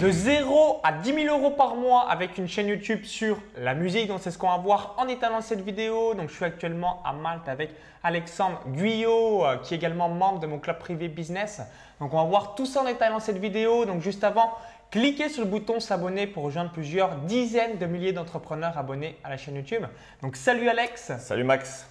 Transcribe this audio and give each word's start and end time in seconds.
De 0.00 0.10
0 0.10 0.80
à 0.82 0.92
10 0.92 1.12
000 1.12 1.38
euros 1.38 1.50
par 1.50 1.76
mois 1.76 2.08
avec 2.08 2.38
une 2.38 2.48
chaîne 2.48 2.68
YouTube 2.68 3.04
sur 3.04 3.36
la 3.58 3.74
musique. 3.74 4.08
Donc, 4.08 4.20
c'est 4.22 4.30
ce 4.30 4.38
qu'on 4.38 4.48
va 4.48 4.56
voir 4.56 4.94
en 4.96 5.06
étalant 5.08 5.42
cette 5.42 5.60
vidéo. 5.60 6.14
Donc, 6.14 6.30
je 6.30 6.34
suis 6.36 6.44
actuellement 6.46 7.02
à 7.04 7.12
Malte 7.12 7.46
avec 7.50 7.68
Alexandre 8.02 8.62
Guyot, 8.68 9.44
euh, 9.44 9.58
qui 9.58 9.74
est 9.74 9.76
également 9.76 10.08
membre 10.08 10.40
de 10.40 10.46
mon 10.46 10.58
club 10.58 10.78
privé 10.78 11.08
business. 11.08 11.60
Donc, 12.00 12.14
on 12.14 12.16
va 12.16 12.24
voir 12.24 12.54
tout 12.54 12.64
ça 12.64 12.80
en 12.80 12.86
étalant 12.86 13.20
cette 13.20 13.36
vidéo. 13.36 13.84
Donc, 13.84 14.00
juste 14.00 14.24
avant, 14.24 14.54
cliquez 14.90 15.28
sur 15.28 15.44
le 15.44 15.50
bouton 15.50 15.80
s'abonner 15.80 16.26
pour 16.26 16.44
rejoindre 16.44 16.70
plusieurs 16.70 17.16
dizaines 17.16 17.76
de 17.76 17.84
milliers 17.84 18.14
d'entrepreneurs 18.14 18.78
abonnés 18.78 19.18
à 19.22 19.28
la 19.28 19.36
chaîne 19.36 19.56
YouTube. 19.56 19.84
Donc, 20.22 20.36
salut 20.36 20.70
Alex. 20.70 21.12
Salut 21.18 21.44
Max. 21.44 21.86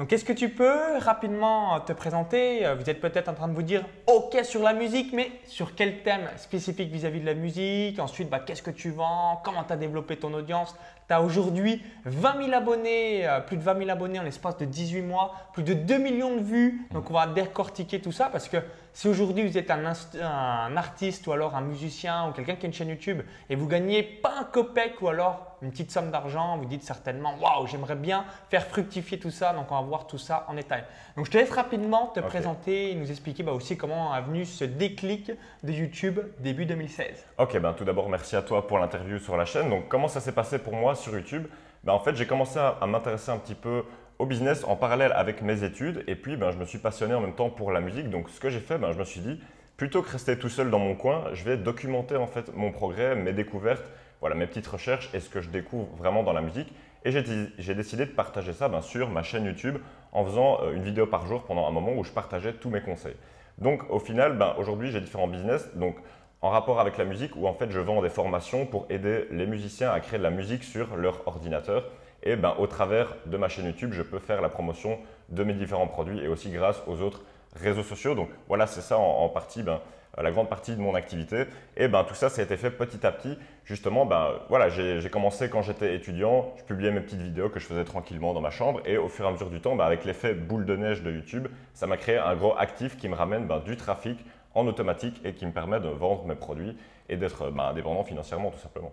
Donc, 0.00 0.14
est-ce 0.14 0.24
que 0.24 0.32
tu 0.32 0.48
peux 0.48 0.96
rapidement 0.96 1.78
te 1.80 1.92
présenter? 1.92 2.66
Vous 2.78 2.88
êtes 2.88 3.02
peut-être 3.02 3.28
en 3.28 3.34
train 3.34 3.48
de 3.48 3.52
vous 3.52 3.60
dire 3.60 3.84
OK 4.06 4.34
sur 4.44 4.62
la 4.62 4.72
musique, 4.72 5.12
mais 5.12 5.30
sur 5.44 5.74
quel 5.74 6.02
thème 6.02 6.26
spécifique 6.38 6.90
vis-à-vis 6.90 7.20
de 7.20 7.26
la 7.26 7.34
musique? 7.34 7.98
Ensuite, 7.98 8.30
bah, 8.30 8.38
qu'est-ce 8.38 8.62
que 8.62 8.70
tu 8.70 8.92
vends? 8.92 9.42
Comment 9.44 9.62
tu 9.62 9.74
as 9.74 9.76
développé 9.76 10.16
ton 10.16 10.32
audience? 10.32 10.74
Tu 11.10 11.14
as 11.14 11.22
aujourd'hui 11.22 11.82
20 12.04 12.44
000 12.44 12.56
abonnés, 12.56 13.26
euh, 13.26 13.40
plus 13.40 13.56
de 13.56 13.62
20 13.62 13.78
000 13.78 13.90
abonnés 13.90 14.20
en 14.20 14.22
l'espace 14.22 14.56
de 14.58 14.64
18 14.64 15.02
mois, 15.02 15.34
plus 15.52 15.64
de 15.64 15.74
2 15.74 15.98
millions 15.98 16.36
de 16.36 16.42
vues. 16.42 16.86
Donc, 16.92 17.10
on 17.10 17.14
va 17.14 17.26
décortiquer 17.26 18.00
tout 18.00 18.12
ça 18.12 18.26
parce 18.26 18.48
que 18.48 18.58
si 18.92 19.08
aujourd'hui 19.08 19.46
vous 19.48 19.58
êtes 19.58 19.72
un, 19.72 19.92
un, 20.22 20.76
artiste 20.76 21.26
ou 21.26 21.32
alors 21.32 21.56
un 21.56 21.62
musicien 21.62 22.28
ou 22.28 22.32
quelqu'un 22.32 22.54
qui 22.54 22.66
a 22.66 22.68
une 22.68 22.72
chaîne 22.72 22.88
YouTube 22.88 23.22
et 23.48 23.56
vous 23.56 23.66
gagnez 23.66 24.04
pas 24.04 24.34
un 24.40 24.44
copec 24.44 25.02
ou 25.02 25.08
alors 25.08 25.56
une 25.62 25.70
petite 25.70 25.90
somme 25.90 26.10
d'argent, 26.10 26.56
vous 26.56 26.64
dites 26.64 26.82
certainement 26.82 27.34
Waouh, 27.40 27.66
j'aimerais 27.66 27.94
bien 27.94 28.24
faire 28.48 28.66
fructifier 28.66 29.18
tout 29.18 29.30
ça. 29.30 29.52
Donc, 29.52 29.70
on 29.70 29.74
va 29.74 29.82
voir 29.82 30.06
tout 30.06 30.18
ça 30.18 30.46
en 30.48 30.54
détail. 30.54 30.84
Donc, 31.16 31.26
je 31.26 31.30
te 31.30 31.38
laisse 31.38 31.50
rapidement 31.50 32.06
te 32.06 32.20
présenter 32.20 32.92
et 32.92 32.94
nous 32.94 33.10
expliquer 33.10 33.42
bah, 33.42 33.52
aussi 33.52 33.76
comment 33.76 34.16
est 34.16 34.22
venu 34.22 34.44
ce 34.44 34.64
déclic 34.64 35.32
de 35.62 35.72
YouTube 35.72 36.20
début 36.38 36.66
2016. 36.66 37.26
Ok, 37.38 37.58
ben, 37.58 37.72
tout 37.74 37.84
d'abord, 37.84 38.08
merci 38.08 38.36
à 38.36 38.42
toi 38.42 38.66
pour 38.66 38.78
l'interview 38.78 39.18
sur 39.18 39.36
la 39.36 39.44
chaîne. 39.44 39.68
Donc, 39.68 39.88
comment 39.88 40.08
ça 40.08 40.20
s'est 40.20 40.32
passé 40.32 40.58
pour 40.58 40.74
moi 40.74 40.94
sur 41.00 41.12
YouTube 41.14 41.46
ben, 41.84 41.92
En 41.92 41.98
fait, 41.98 42.14
j'ai 42.16 42.26
commencé 42.26 42.58
à, 42.58 42.86
m'intéresser 42.86 43.30
un 43.30 43.38
petit 43.38 43.54
peu 43.54 43.82
au 44.18 44.26
business 44.26 44.64
en 44.64 44.76
parallèle 44.76 45.12
avec 45.14 45.42
mes 45.42 45.64
études 45.64 46.04
et 46.06 46.14
puis 46.14 46.36
ben, 46.36 46.50
je 46.50 46.58
me 46.58 46.64
suis 46.64 46.78
passionné 46.78 47.14
en 47.14 47.20
même 47.20 47.34
temps 47.34 47.50
pour 47.50 47.72
la 47.72 47.80
musique. 47.80 48.10
Donc, 48.10 48.28
ce 48.28 48.40
que 48.40 48.50
j'ai 48.50 48.60
fait, 48.60 48.78
ben, 48.78 48.92
je 48.92 48.98
me 48.98 49.04
suis 49.04 49.20
dit, 49.20 49.40
plutôt 49.76 50.02
que 50.02 50.10
rester 50.10 50.38
tout 50.38 50.48
seul 50.48 50.70
dans 50.70 50.78
mon 50.78 50.94
coin, 50.94 51.24
je 51.32 51.42
vais 51.44 51.56
documenter 51.56 52.16
en 52.16 52.26
fait 52.26 52.54
mon 52.54 52.70
progrès, 52.70 53.16
mes 53.16 53.32
découvertes 53.32 53.84
voilà, 54.20 54.34
mes 54.34 54.46
petites 54.46 54.66
recherches 54.66 55.10
et 55.14 55.20
ce 55.20 55.28
que 55.28 55.40
je 55.40 55.48
découvre 55.48 55.88
vraiment 55.96 56.22
dans 56.22 56.32
la 56.32 56.42
musique. 56.42 56.72
Et 57.04 57.12
j'ai 57.12 57.74
décidé 57.74 58.04
de 58.04 58.10
partager 58.10 58.52
ça 58.52 58.68
bien 58.68 58.82
sur 58.82 59.08
ma 59.08 59.22
chaîne 59.22 59.46
YouTube 59.46 59.78
en 60.12 60.24
faisant 60.24 60.62
euh, 60.62 60.74
une 60.74 60.82
vidéo 60.82 61.06
par 61.06 61.26
jour 61.26 61.44
pendant 61.44 61.66
un 61.66 61.70
moment 61.70 61.92
où 61.92 62.04
je 62.04 62.12
partageais 62.12 62.52
tous 62.52 62.68
mes 62.68 62.82
conseils. 62.82 63.16
Donc 63.56 63.82
au 63.88 63.98
final, 63.98 64.36
ben, 64.36 64.54
aujourd'hui 64.58 64.90
j'ai 64.90 65.00
différents 65.00 65.28
business 65.28 65.68
donc, 65.74 65.96
en 66.42 66.50
rapport 66.50 66.80
avec 66.80 66.96
la 66.96 67.04
musique 67.04 67.36
où 67.36 67.46
en 67.46 67.52
fait 67.52 67.70
je 67.70 67.80
vends 67.80 68.02
des 68.02 68.08
formations 68.08 68.66
pour 68.66 68.86
aider 68.88 69.26
les 69.30 69.46
musiciens 69.46 69.90
à 69.90 70.00
créer 70.00 70.18
de 70.18 70.24
la 70.24 70.30
musique 70.30 70.64
sur 70.64 70.96
leur 70.96 71.26
ordinateur. 71.26 71.84
Et 72.22 72.36
ben, 72.36 72.54
au 72.58 72.66
travers 72.66 73.16
de 73.26 73.36
ma 73.36 73.48
chaîne 73.48 73.66
YouTube, 73.66 73.92
je 73.92 74.02
peux 74.02 74.18
faire 74.18 74.42
la 74.42 74.48
promotion 74.48 74.98
de 75.30 75.42
mes 75.42 75.54
différents 75.54 75.86
produits 75.86 76.20
et 76.20 76.28
aussi 76.28 76.50
grâce 76.50 76.82
aux 76.86 77.00
autres 77.00 77.22
réseaux 77.56 77.82
sociaux. 77.82 78.14
Donc 78.14 78.28
voilà, 78.48 78.66
c'est 78.66 78.82
ça 78.82 78.98
en, 78.98 79.28
partie 79.30 79.62
ben, 79.62 79.80
euh, 80.18 80.22
la 80.22 80.30
grande 80.30 80.48
partie 80.48 80.76
de 80.76 80.80
mon 80.80 80.94
activité. 80.94 81.44
Et 81.78 81.88
ben, 81.88 82.04
tout 82.04 82.14
ça, 82.14 82.28
ça 82.28 82.42
a 82.42 82.44
été 82.44 82.58
fait 82.58 82.70
petit 82.70 83.06
à 83.06 83.12
petit. 83.12 83.38
Justement, 83.64 84.04
ben, 84.04 84.32
voilà, 84.50 84.68
j'ai 84.68 85.08
commencé 85.10 85.48
quand 85.48 85.62
j'étais 85.62 85.94
étudiant, 85.94 86.52
je 86.58 86.64
publiais 86.64 86.90
mes 86.90 87.00
petites 87.00 87.22
vidéos 87.22 87.48
que 87.48 87.58
je 87.58 87.66
faisais 87.66 87.84
tranquillement 87.84 88.34
dans 88.34 88.42
ma 88.42 88.50
chambre. 88.50 88.82
Et 88.84 88.98
au 88.98 89.08
fur 89.08 89.24
et 89.24 89.28
à 89.28 89.32
mesure 89.32 89.48
du 89.48 89.60
temps, 89.60 89.74
ben, 89.74 89.84
avec 89.84 90.04
l'effet 90.04 90.34
boule 90.34 90.66
de 90.66 90.76
neige 90.76 91.02
de 91.02 91.10
YouTube, 91.10 91.48
ça 91.72 91.86
m'a 91.86 91.96
créé 91.96 92.18
un 92.18 92.34
gros 92.34 92.54
actif 92.58 92.98
qui 92.98 93.08
me 93.08 93.14
ramène 93.14 93.46
ben, 93.46 93.60
du 93.60 93.76
trafic 93.76 94.18
en 94.54 94.66
automatique 94.66 95.20
et 95.24 95.32
qui 95.34 95.46
me 95.46 95.52
permet 95.52 95.80
de 95.80 95.88
vendre 95.88 96.24
mes 96.24 96.34
produits 96.34 96.76
et 97.08 97.16
d'être 97.16 97.50
ben, 97.50 97.64
indépendant 97.64 98.04
financièrement 98.04 98.50
tout 98.50 98.58
simplement. 98.58 98.92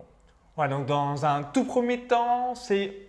Ouais, 0.56 0.68
donc 0.68 0.86
dans 0.86 1.24
un 1.24 1.44
tout 1.44 1.64
premier 1.64 2.00
temps, 2.00 2.54
c'est 2.54 3.08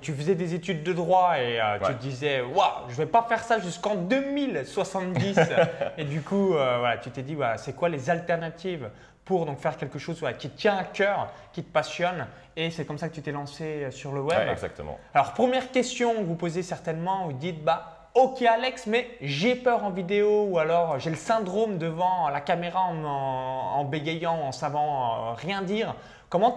tu 0.00 0.12
faisais 0.14 0.34
des 0.34 0.54
études 0.54 0.82
de 0.82 0.92
droit 0.92 1.38
et 1.38 1.60
euh, 1.60 1.78
tu 1.84 1.92
te 1.92 2.00
disais, 2.00 2.40
waouh, 2.40 2.88
je 2.88 2.94
vais 2.94 3.06
pas 3.06 3.22
faire 3.28 3.42
ça 3.44 3.58
jusqu'en 3.58 3.94
2070. 3.94 5.38
et 5.98 6.04
du 6.04 6.22
coup, 6.22 6.54
euh, 6.54 6.78
voilà, 6.78 6.96
tu 6.98 7.10
t'es 7.10 7.22
dit, 7.22 7.36
c'est 7.56 7.76
quoi 7.76 7.88
les 7.88 8.08
alternatives 8.08 8.90
pour 9.24 9.46
donc 9.46 9.58
faire 9.58 9.76
quelque 9.76 9.98
chose 9.98 10.24
qui 10.38 10.50
te 10.50 10.56
tient 10.56 10.76
à 10.76 10.84
cœur, 10.84 11.30
qui 11.52 11.62
te 11.62 11.70
passionne. 11.70 12.26
Et 12.56 12.70
c'est 12.70 12.84
comme 12.84 12.98
ça 12.98 13.08
que 13.08 13.14
tu 13.14 13.22
t'es 13.22 13.32
lancé 13.32 13.84
euh, 13.84 13.90
sur 13.90 14.12
le 14.12 14.22
web? 14.22 14.48
exactement. 14.50 14.98
Alors, 15.14 15.34
première 15.34 15.70
question 15.70 16.14
que 16.14 16.22
vous 16.22 16.34
posez 16.34 16.62
certainement, 16.62 17.26
vous 17.26 17.34
dites, 17.34 17.62
bah, 17.62 17.99
Ok 18.14 18.42
Alex, 18.42 18.88
mais 18.88 19.08
j'ai 19.20 19.54
peur 19.54 19.84
en 19.84 19.90
vidéo 19.90 20.46
ou 20.50 20.58
alors 20.58 20.98
j'ai 20.98 21.10
le 21.10 21.16
syndrome 21.16 21.78
devant 21.78 22.28
la 22.28 22.40
caméra 22.40 22.80
en, 22.80 23.04
en, 23.04 23.84
bégayant, 23.84 24.34
en 24.34 24.50
savant 24.50 25.34
rien 25.34 25.62
dire. 25.62 25.94
Comment, 26.28 26.56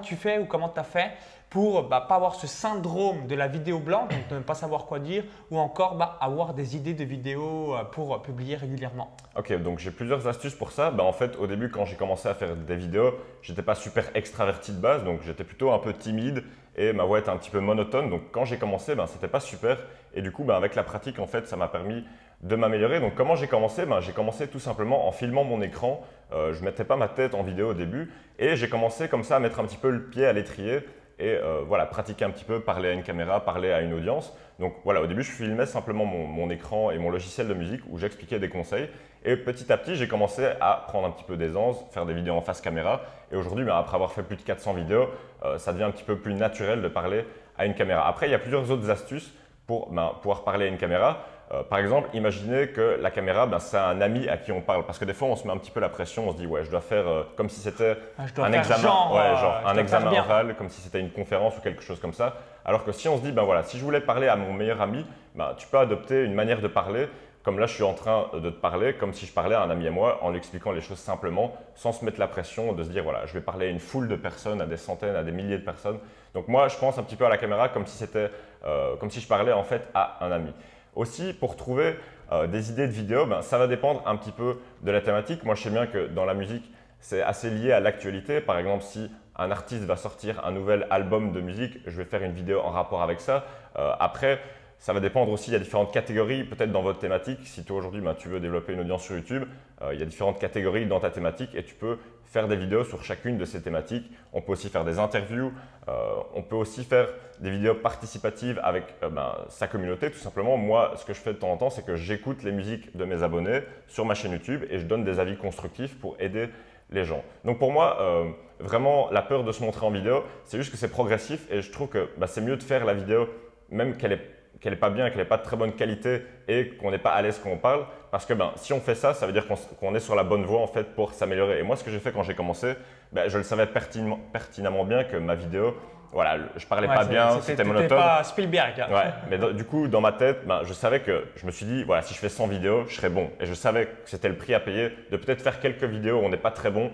tu 0.00 0.14
fais 0.14 0.38
ou 0.38 0.46
comment 0.46 0.68
tu 0.68 0.78
as 0.78 0.84
fait 0.84 1.10
pour 1.50 1.84
bah, 1.84 2.04
pas 2.08 2.14
avoir 2.14 2.36
ce 2.36 2.46
syndrome 2.46 3.26
de 3.26 3.34
la 3.34 3.48
vidéo 3.48 3.78
blanche, 3.80 4.08
donc 4.08 4.28
de 4.28 4.34
ne 4.36 4.40
pas 4.40 4.54
savoir 4.54 4.86
quoi 4.86 4.98
dire, 4.98 5.24
ou 5.50 5.58
encore 5.58 5.96
bah, 5.96 6.16
avoir 6.20 6.54
des 6.54 6.76
idées 6.76 6.94
de 6.94 7.04
vidéos 7.04 7.76
euh, 7.76 7.84
pour 7.84 8.20
publier 8.22 8.56
régulièrement? 8.56 9.16
Ok, 9.36 9.52
donc 9.62 9.78
j'ai 9.78 9.92
plusieurs 9.92 10.26
astuces 10.26 10.54
pour 10.56 10.72
ça. 10.72 10.90
Bah, 10.90 11.04
en 11.04 11.12
fait, 11.12 11.36
au 11.36 11.46
début, 11.46 11.70
quand 11.70 11.84
j'ai 11.84 11.94
commencé 11.94 12.28
à 12.28 12.34
faire 12.34 12.56
des 12.56 12.74
vidéos, 12.74 13.14
j'étais 13.42 13.62
pas 13.62 13.76
super 13.76 14.04
extraverti 14.16 14.72
de 14.72 14.80
base, 14.80 15.04
donc 15.04 15.22
j'étais 15.22 15.44
plutôt 15.44 15.72
un 15.72 15.78
peu 15.78 15.92
timide 15.92 16.42
et 16.76 16.92
ma 16.92 17.04
voix 17.04 17.18
était 17.18 17.30
un 17.30 17.36
petit 17.36 17.50
peu 17.50 17.60
monotone. 17.60 18.10
Donc 18.10 18.22
quand 18.32 18.44
j'ai 18.44 18.56
commencé, 18.56 18.94
ben, 18.94 19.06
c'était 19.06 19.28
pas 19.28 19.40
super. 19.40 19.78
Et 20.14 20.22
du 20.22 20.32
coup, 20.32 20.44
ben, 20.44 20.54
avec 20.54 20.74
la 20.74 20.82
pratique, 20.82 21.18
en 21.18 21.26
fait, 21.26 21.46
ça 21.46 21.56
m'a 21.56 21.68
permis 21.68 22.04
de 22.42 22.56
m'améliorer. 22.56 23.00
Donc 23.00 23.14
comment 23.14 23.36
j'ai 23.36 23.46
commencé? 23.46 23.86
Ben, 23.86 24.00
J'ai 24.00 24.12
commencé 24.12 24.48
tout 24.48 24.58
simplement 24.58 25.08
en 25.08 25.12
filmant 25.12 25.44
mon 25.44 25.62
écran. 25.62 26.04
Euh, 26.32 26.52
je 26.52 26.60
ne 26.60 26.64
mettais 26.64 26.84
pas 26.84 26.96
ma 26.96 27.08
tête 27.08 27.34
en 27.34 27.42
vidéo 27.42 27.70
au 27.70 27.74
début. 27.74 28.10
Et 28.38 28.56
j'ai 28.56 28.68
commencé 28.68 29.08
comme 29.08 29.24
ça 29.24 29.36
à 29.36 29.38
mettre 29.38 29.60
un 29.60 29.64
petit 29.64 29.76
peu 29.76 29.90
le 29.90 30.02
pied 30.02 30.26
à 30.26 30.32
l'étrier 30.32 30.80
et 31.18 31.28
euh, 31.28 31.62
voilà, 31.66 31.86
pratiquer 31.86 32.24
un 32.24 32.30
petit 32.30 32.44
peu, 32.44 32.60
parler 32.60 32.88
à 32.88 32.92
une 32.92 33.02
caméra, 33.02 33.44
parler 33.44 33.70
à 33.70 33.80
une 33.80 33.92
audience. 33.92 34.36
Donc 34.58 34.74
voilà, 34.84 35.00
au 35.00 35.06
début, 35.06 35.22
je 35.22 35.30
filmais 35.30 35.66
simplement 35.66 36.04
mon, 36.04 36.50
écran 36.50 36.90
et 36.90 36.98
mon 36.98 37.10
logiciel 37.10 37.48
de 37.48 37.54
musique 37.54 37.80
où 37.88 37.98
j'expliquais 37.98 38.38
des 38.38 38.48
conseils. 38.48 38.88
Et 39.24 39.36
petit 39.36 39.72
à 39.72 39.76
petit, 39.76 39.96
j'ai 39.96 40.08
commencé 40.08 40.46
à 40.60 40.84
prendre 40.88 41.06
un 41.06 41.10
petit 41.10 41.24
peu 41.24 41.36
d'aisance, 41.36 41.84
faire 41.92 42.04
des 42.04 42.14
vidéos 42.14 42.34
en 42.34 42.40
face 42.40 42.60
caméra. 42.60 43.02
Et 43.32 43.36
aujourd'hui, 43.36 43.64
ben, 43.64 43.76
après 43.76 43.94
avoir 43.94 44.12
fait 44.12 44.22
plus 44.22 44.36
de 44.36 44.42
400 44.42 44.74
vidéos, 44.74 45.08
euh, 45.44 45.58
ça 45.58 45.72
devient 45.72 45.84
un 45.84 45.90
petit 45.90 46.04
peu 46.04 46.16
plus 46.16 46.34
naturel 46.34 46.82
de 46.82 46.88
parler 46.88 47.24
à 47.56 47.66
une 47.66 47.74
caméra. 47.74 48.06
Après, 48.06 48.28
il 48.28 48.32
y 48.32 48.34
a 48.34 48.38
plusieurs 48.38 48.70
autres 48.70 48.90
astuces 48.90 49.32
pour 49.66 49.90
ben, 49.90 50.12
pouvoir 50.20 50.44
parler 50.44 50.66
à 50.66 50.68
une 50.68 50.78
caméra. 50.78 51.24
Euh, 51.52 51.62
par 51.62 51.78
exemple, 51.78 52.08
imaginez 52.14 52.68
que 52.68 52.98
la 53.00 53.10
caméra, 53.10 53.46
ben, 53.46 53.58
c'est 53.58 53.76
un 53.76 54.00
ami 54.00 54.28
à 54.28 54.36
qui 54.36 54.50
on 54.50 54.60
parle. 54.60 54.84
Parce 54.86 54.98
que 54.98 55.04
des 55.04 55.12
fois, 55.12 55.28
on 55.28 55.36
se 55.36 55.46
met 55.46 55.52
un 55.52 55.58
petit 55.58 55.70
peu 55.70 55.80
la 55.80 55.88
pression, 55.88 56.28
on 56.28 56.32
se 56.32 56.36
dit, 56.36 56.46
ouais, 56.46 56.64
je 56.64 56.70
dois 56.70 56.80
faire 56.80 57.06
euh, 57.06 57.22
comme 57.36 57.48
si 57.48 57.60
c'était 57.60 57.96
ah, 58.18 58.22
un 58.42 58.52
examen, 58.52 58.82
genre, 58.82 59.14
ouais, 59.14 59.36
genre 59.40 59.60
un 59.66 59.76
examen 59.76 60.12
oral, 60.12 60.54
comme 60.56 60.70
si 60.70 60.80
c'était 60.80 61.00
une 61.00 61.10
conférence 61.10 61.58
ou 61.58 61.60
quelque 61.60 61.82
chose 61.82 62.00
comme 62.00 62.14
ça. 62.14 62.34
Alors 62.64 62.84
que 62.84 62.92
si 62.92 63.08
on 63.08 63.18
se 63.18 63.22
dit, 63.22 63.32
ben 63.32 63.42
voilà, 63.42 63.62
si 63.62 63.78
je 63.78 63.84
voulais 63.84 64.00
parler 64.00 64.26
à 64.26 64.36
mon 64.36 64.52
meilleur 64.52 64.80
ami, 64.80 65.04
ben, 65.34 65.54
tu 65.58 65.66
peux 65.66 65.78
adopter 65.78 66.24
une 66.24 66.34
manière 66.34 66.60
de 66.60 66.68
parler. 66.68 67.08
Comme 67.42 67.58
là, 67.58 67.66
je 67.66 67.74
suis 67.74 67.82
en 67.82 67.92
train 67.92 68.30
de 68.32 68.48
te 68.48 68.58
parler, 68.58 68.94
comme 68.94 69.12
si 69.12 69.26
je 69.26 69.32
parlais 69.32 69.54
à 69.54 69.60
un 69.60 69.68
ami 69.68 69.86
à 69.86 69.90
moi, 69.90 70.18
en 70.22 70.30
lui 70.30 70.38
expliquant 70.38 70.72
les 70.72 70.80
choses 70.80 70.96
simplement, 70.96 71.54
sans 71.74 71.92
se 71.92 72.02
mettre 72.02 72.18
la 72.18 72.26
pression 72.26 72.72
de 72.72 72.82
se 72.82 72.88
dire, 72.88 73.04
voilà, 73.04 73.26
je 73.26 73.34
vais 73.34 73.42
parler 73.42 73.66
à 73.66 73.68
une 73.68 73.80
foule 73.80 74.08
de 74.08 74.16
personnes, 74.16 74.62
à 74.62 74.66
des 74.66 74.78
centaines, 74.78 75.14
à 75.14 75.22
des 75.22 75.30
milliers 75.30 75.58
de 75.58 75.64
personnes. 75.64 75.98
Donc 76.32 76.48
moi, 76.48 76.68
je 76.68 76.78
pense 76.78 76.96
un 76.96 77.02
petit 77.02 77.16
peu 77.16 77.26
à 77.26 77.28
la 77.28 77.36
caméra 77.36 77.68
comme 77.68 77.84
si 77.84 77.98
c'était, 77.98 78.30
euh, 78.64 78.96
comme 78.96 79.10
si 79.10 79.20
je 79.20 79.28
parlais 79.28 79.52
en 79.52 79.62
fait 79.62 79.82
à 79.92 80.24
un 80.24 80.32
ami. 80.32 80.54
Aussi, 80.96 81.32
pour 81.32 81.56
trouver 81.56 81.96
euh, 82.32 82.46
des 82.46 82.70
idées 82.70 82.86
de 82.86 82.92
vidéos, 82.92 83.26
ben, 83.26 83.42
ça 83.42 83.58
va 83.58 83.66
dépendre 83.66 84.02
un 84.06 84.16
petit 84.16 84.32
peu 84.32 84.58
de 84.82 84.90
la 84.90 85.00
thématique. 85.00 85.44
Moi, 85.44 85.54
je 85.54 85.62
sais 85.62 85.70
bien 85.70 85.86
que 85.86 86.06
dans 86.06 86.24
la 86.24 86.34
musique, 86.34 86.70
c'est 87.00 87.22
assez 87.22 87.50
lié 87.50 87.72
à 87.72 87.80
l'actualité. 87.80 88.40
Par 88.40 88.58
exemple, 88.58 88.82
si 88.82 89.10
un 89.36 89.50
artiste 89.50 89.84
va 89.84 89.96
sortir 89.96 90.44
un 90.44 90.52
nouvel 90.52 90.86
album 90.90 91.32
de 91.32 91.40
musique, 91.40 91.78
je 91.86 91.96
vais 91.96 92.04
faire 92.04 92.22
une 92.22 92.32
vidéo 92.32 92.60
en 92.60 92.70
rapport 92.70 93.02
avec 93.02 93.20
ça. 93.20 93.44
Euh, 93.76 93.92
après, 93.98 94.40
ça 94.84 94.92
va 94.92 95.00
dépendre 95.00 95.32
aussi, 95.32 95.48
il 95.48 95.54
y 95.54 95.56
a 95.56 95.60
différentes 95.60 95.94
catégories, 95.94 96.44
peut-être 96.44 96.70
dans 96.70 96.82
votre 96.82 96.98
thématique. 96.98 97.38
Si 97.44 97.64
toi 97.64 97.78
aujourd'hui 97.78 98.02
ben, 98.02 98.12
tu 98.12 98.28
veux 98.28 98.38
développer 98.38 98.74
une 98.74 98.80
audience 98.80 99.02
sur 99.02 99.16
YouTube, 99.16 99.44
euh, 99.80 99.94
il 99.94 99.98
y 99.98 100.02
a 100.02 100.04
différentes 100.04 100.38
catégories 100.38 100.84
dans 100.84 101.00
ta 101.00 101.08
thématique 101.08 101.54
et 101.54 101.64
tu 101.64 101.74
peux 101.74 101.96
faire 102.26 102.48
des 102.48 102.56
vidéos 102.56 102.84
sur 102.84 103.02
chacune 103.02 103.38
de 103.38 103.46
ces 103.46 103.62
thématiques. 103.62 104.04
On 104.34 104.42
peut 104.42 104.52
aussi 104.52 104.68
faire 104.68 104.84
des 104.84 104.98
interviews, 104.98 105.54
euh, 105.88 106.16
on 106.34 106.42
peut 106.42 106.56
aussi 106.56 106.84
faire 106.84 107.08
des 107.40 107.50
vidéos 107.50 107.76
participatives 107.76 108.60
avec 108.62 108.84
euh, 109.02 109.08
ben, 109.08 109.34
sa 109.48 109.68
communauté. 109.68 110.10
Tout 110.10 110.18
simplement, 110.18 110.58
moi, 110.58 110.92
ce 110.96 111.06
que 111.06 111.14
je 111.14 111.20
fais 111.20 111.32
de 111.32 111.38
temps 111.38 111.52
en 111.52 111.56
temps, 111.56 111.70
c'est 111.70 111.86
que 111.86 111.96
j'écoute 111.96 112.42
les 112.42 112.52
musiques 112.52 112.94
de 112.94 113.06
mes 113.06 113.22
abonnés 113.22 113.62
sur 113.88 114.04
ma 114.04 114.12
chaîne 114.12 114.32
YouTube 114.32 114.64
et 114.68 114.78
je 114.78 114.84
donne 114.84 115.02
des 115.02 115.18
avis 115.18 115.38
constructifs 115.38 115.98
pour 115.98 116.14
aider 116.20 116.50
les 116.90 117.06
gens. 117.06 117.24
Donc 117.46 117.58
pour 117.58 117.72
moi, 117.72 118.26
vraiment, 118.60 119.08
la 119.10 119.22
peur 119.22 119.44
de 119.44 119.52
se 119.52 119.62
montrer 119.62 119.86
en 119.86 119.90
vidéo, 119.90 120.24
c'est 120.44 120.58
juste 120.58 120.70
que 120.70 120.76
c'est 120.76 120.90
progressif 120.90 121.50
et 121.50 121.62
je 121.62 121.72
trouve 121.72 121.88
que 121.88 122.10
ben, 122.18 122.26
c'est 122.26 122.42
mieux 122.42 122.58
de 122.58 122.62
faire 122.62 122.84
la 122.84 122.92
vidéo 122.92 123.30
même 123.70 123.96
qu'elle 123.96 124.12
est 124.12 124.34
qu'elle 124.60 124.72
n'est 124.72 124.78
pas 124.78 124.90
bien, 124.90 125.08
qu'elle 125.10 125.18
n'est 125.18 125.24
pas 125.24 125.36
de 125.36 125.42
très 125.42 125.56
bonne 125.56 125.72
qualité 125.72 126.22
et 126.48 126.68
qu'on 126.70 126.90
n'est 126.90 126.98
pas 126.98 127.12
à 127.12 127.22
l'aise 127.22 127.40
quand 127.42 127.50
on 127.50 127.58
parle. 127.58 127.86
Parce 128.10 128.26
que 128.26 128.34
ben, 128.34 128.52
si 128.56 128.72
on 128.72 128.80
fait 128.80 128.94
ça, 128.94 129.14
ça 129.14 129.26
veut 129.26 129.32
dire 129.32 129.46
qu'on 129.78 129.94
est 129.94 130.00
sur 130.00 130.14
la 130.14 130.24
bonne 130.24 130.44
voie 130.44 130.60
en 130.60 130.66
fait 130.66 130.94
pour 130.94 131.12
s'améliorer. 131.12 131.58
Et 131.58 131.62
moi, 131.62 131.76
ce 131.76 131.84
que 131.84 131.90
j'ai 131.90 131.98
fait 131.98 132.12
quand 132.12 132.22
j'ai 132.22 132.34
commencé, 132.34 132.74
ben, 133.12 133.28
je 133.28 133.38
le 133.38 133.44
savais 133.44 133.66
pertinemment, 133.66 134.84
bien 134.84 135.04
que 135.04 135.16
ma 135.16 135.34
vidéo, 135.34 135.76
voilà, 136.12 136.36
je 136.56 136.64
parlais 136.66 136.86
pas 136.86 137.04
bien, 137.04 137.40
c'était 137.40 137.64
monotone. 137.64 137.88
pas 137.88 138.22
Spielberg. 138.22 138.80
Hein. 138.80 138.86
Ouais, 138.94 139.12
mais 139.28 139.52
du 139.54 139.64
coup, 139.64 139.88
dans 139.88 140.00
ma 140.00 140.12
tête, 140.12 140.46
ben, 140.46 140.60
je 140.62 140.72
savais 140.72 141.00
que 141.00 141.24
je 141.34 141.44
me 141.44 141.50
suis 141.50 141.66
dit, 141.66 141.82
voilà, 141.82 142.02
si 142.02 142.14
je 142.14 142.18
fais 142.20 142.28
100 142.28 142.46
vidéos, 142.46 142.84
je 142.88 142.94
serais 142.94 143.10
bon. 143.10 143.30
Et 143.40 143.46
je 143.46 143.54
savais 143.54 143.86
que 143.86 143.92
c'était 144.04 144.28
le 144.28 144.36
prix 144.36 144.54
à 144.54 144.60
payer 144.60 144.90
de 145.10 145.16
peut-être 145.16 145.42
faire 145.42 145.58
quelques 145.58 145.84
vidéos 145.84 146.20
où 146.20 146.24
on 146.24 146.28
n'est 146.28 146.36
pas 146.36 146.52
très 146.52 146.70
bon 146.70 146.92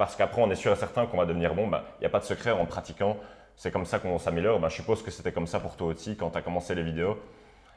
parce 0.00 0.16
qu'après 0.16 0.40
on 0.40 0.50
est 0.50 0.54
sûr 0.54 0.72
et 0.72 0.76
certain 0.76 1.04
qu'on 1.04 1.18
va 1.18 1.26
devenir 1.26 1.54
bon, 1.54 1.66
bah, 1.66 1.84
il 1.98 2.00
n'y 2.00 2.06
a 2.06 2.08
pas 2.08 2.20
de 2.20 2.24
secret 2.24 2.52
en 2.52 2.64
pratiquant. 2.64 3.18
C'est 3.56 3.70
comme 3.70 3.84
ça 3.84 3.98
qu'on 3.98 4.18
s'améliore. 4.18 4.58
Bah, 4.58 4.68
je 4.68 4.76
suppose 4.76 5.02
que 5.02 5.10
c'était 5.10 5.32
comme 5.32 5.46
ça 5.46 5.60
pour 5.60 5.76
toi 5.76 5.88
aussi 5.88 6.16
quand 6.16 6.30
tu 6.30 6.38
as 6.38 6.42
commencé 6.42 6.74
les 6.74 6.82
vidéos. 6.82 7.18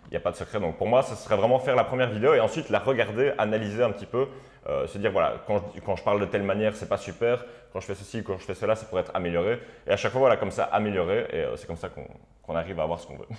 Il 0.07 0.11
n'y 0.11 0.17
a 0.17 0.19
pas 0.19 0.31
de 0.31 0.35
secret. 0.35 0.59
Donc 0.59 0.77
pour 0.77 0.87
moi, 0.87 1.01
ce 1.03 1.15
serait 1.15 1.35
vraiment 1.35 1.59
faire 1.59 1.75
la 1.75 1.83
première 1.83 2.09
vidéo 2.09 2.33
et 2.33 2.39
ensuite 2.39 2.69
la 2.69 2.79
regarder, 2.79 3.33
analyser 3.37 3.83
un 3.83 3.91
petit 3.91 4.05
peu, 4.05 4.27
euh, 4.67 4.87
se 4.87 4.97
dire 4.97 5.11
voilà, 5.11 5.35
quand 5.47 5.61
je, 5.75 5.81
quand 5.81 5.95
je 5.95 6.03
parle 6.03 6.19
de 6.19 6.25
telle 6.25 6.43
manière, 6.43 6.75
c'est 6.75 6.89
pas 6.89 6.97
super. 6.97 7.45
Quand 7.71 7.79
je 7.79 7.85
fais 7.85 7.95
ceci, 7.95 8.23
quand 8.23 8.37
je 8.37 8.43
fais 8.43 8.53
cela, 8.53 8.75
ça 8.75 8.85
pourrait 8.85 9.01
être 9.01 9.15
amélioré. 9.15 9.59
Et 9.87 9.91
à 9.91 9.97
chaque 9.97 10.11
fois, 10.11 10.19
voilà, 10.19 10.37
comme 10.37 10.51
ça, 10.51 10.65
améliorer. 10.65 11.27
Et 11.31 11.37
euh, 11.37 11.55
c'est 11.55 11.67
comme 11.67 11.77
ça 11.77 11.89
qu'on 11.89 12.55
arrive 12.55 12.79
à 12.79 12.83
avoir 12.83 12.99
ce 12.99 13.07
qu'on 13.07 13.17
veut. 13.17 13.27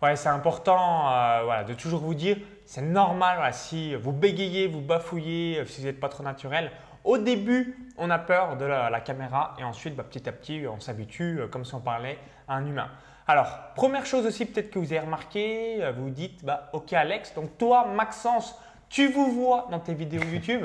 Ouais, 0.00 0.14
c'est 0.14 0.28
important 0.28 1.12
euh, 1.12 1.42
voilà, 1.42 1.64
de 1.64 1.74
toujours 1.74 1.98
vous 1.98 2.14
dire, 2.14 2.36
c'est 2.64 2.82
normal 2.82 3.52
si 3.52 3.96
vous 3.96 4.12
bégayez, 4.12 4.68
vous 4.68 4.80
bafouillez, 4.80 5.64
si 5.66 5.80
vous 5.80 5.88
n'êtes 5.88 5.98
pas 5.98 6.08
trop 6.08 6.22
naturel. 6.22 6.70
Au 7.02 7.18
début, 7.18 7.76
on 7.98 8.10
a 8.10 8.18
peur 8.18 8.56
de 8.56 8.64
la, 8.64 9.00
caméra 9.00 9.54
et 9.58 9.64
ensuite, 9.64 9.96
bah, 9.96 10.04
petit 10.04 10.28
à 10.28 10.32
petit, 10.32 10.64
on 10.66 10.80
s'habitue, 10.80 11.40
comme 11.50 11.64
si 11.64 11.74
on 11.74 11.80
parlait 11.80 12.18
à 12.46 12.54
un 12.54 12.66
humain. 12.66 12.88
Alors, 13.30 13.74
première 13.74 14.06
chose 14.06 14.24
aussi 14.24 14.46
peut-être 14.46 14.70
que 14.70 14.78
vous 14.78 14.90
avez 14.90 15.00
remarqué, 15.00 15.84
euh, 15.84 15.92
vous 15.92 16.08
dites, 16.08 16.42
bah, 16.46 16.70
ok 16.72 16.94
Alex, 16.94 17.34
donc 17.34 17.58
toi 17.58 17.86
Maxence, 17.86 18.58
tu 18.88 19.08
vous 19.08 19.30
vois 19.32 19.68
dans 19.70 19.80
tes 19.80 19.92
vidéos 19.92 20.22
YouTube 20.32 20.64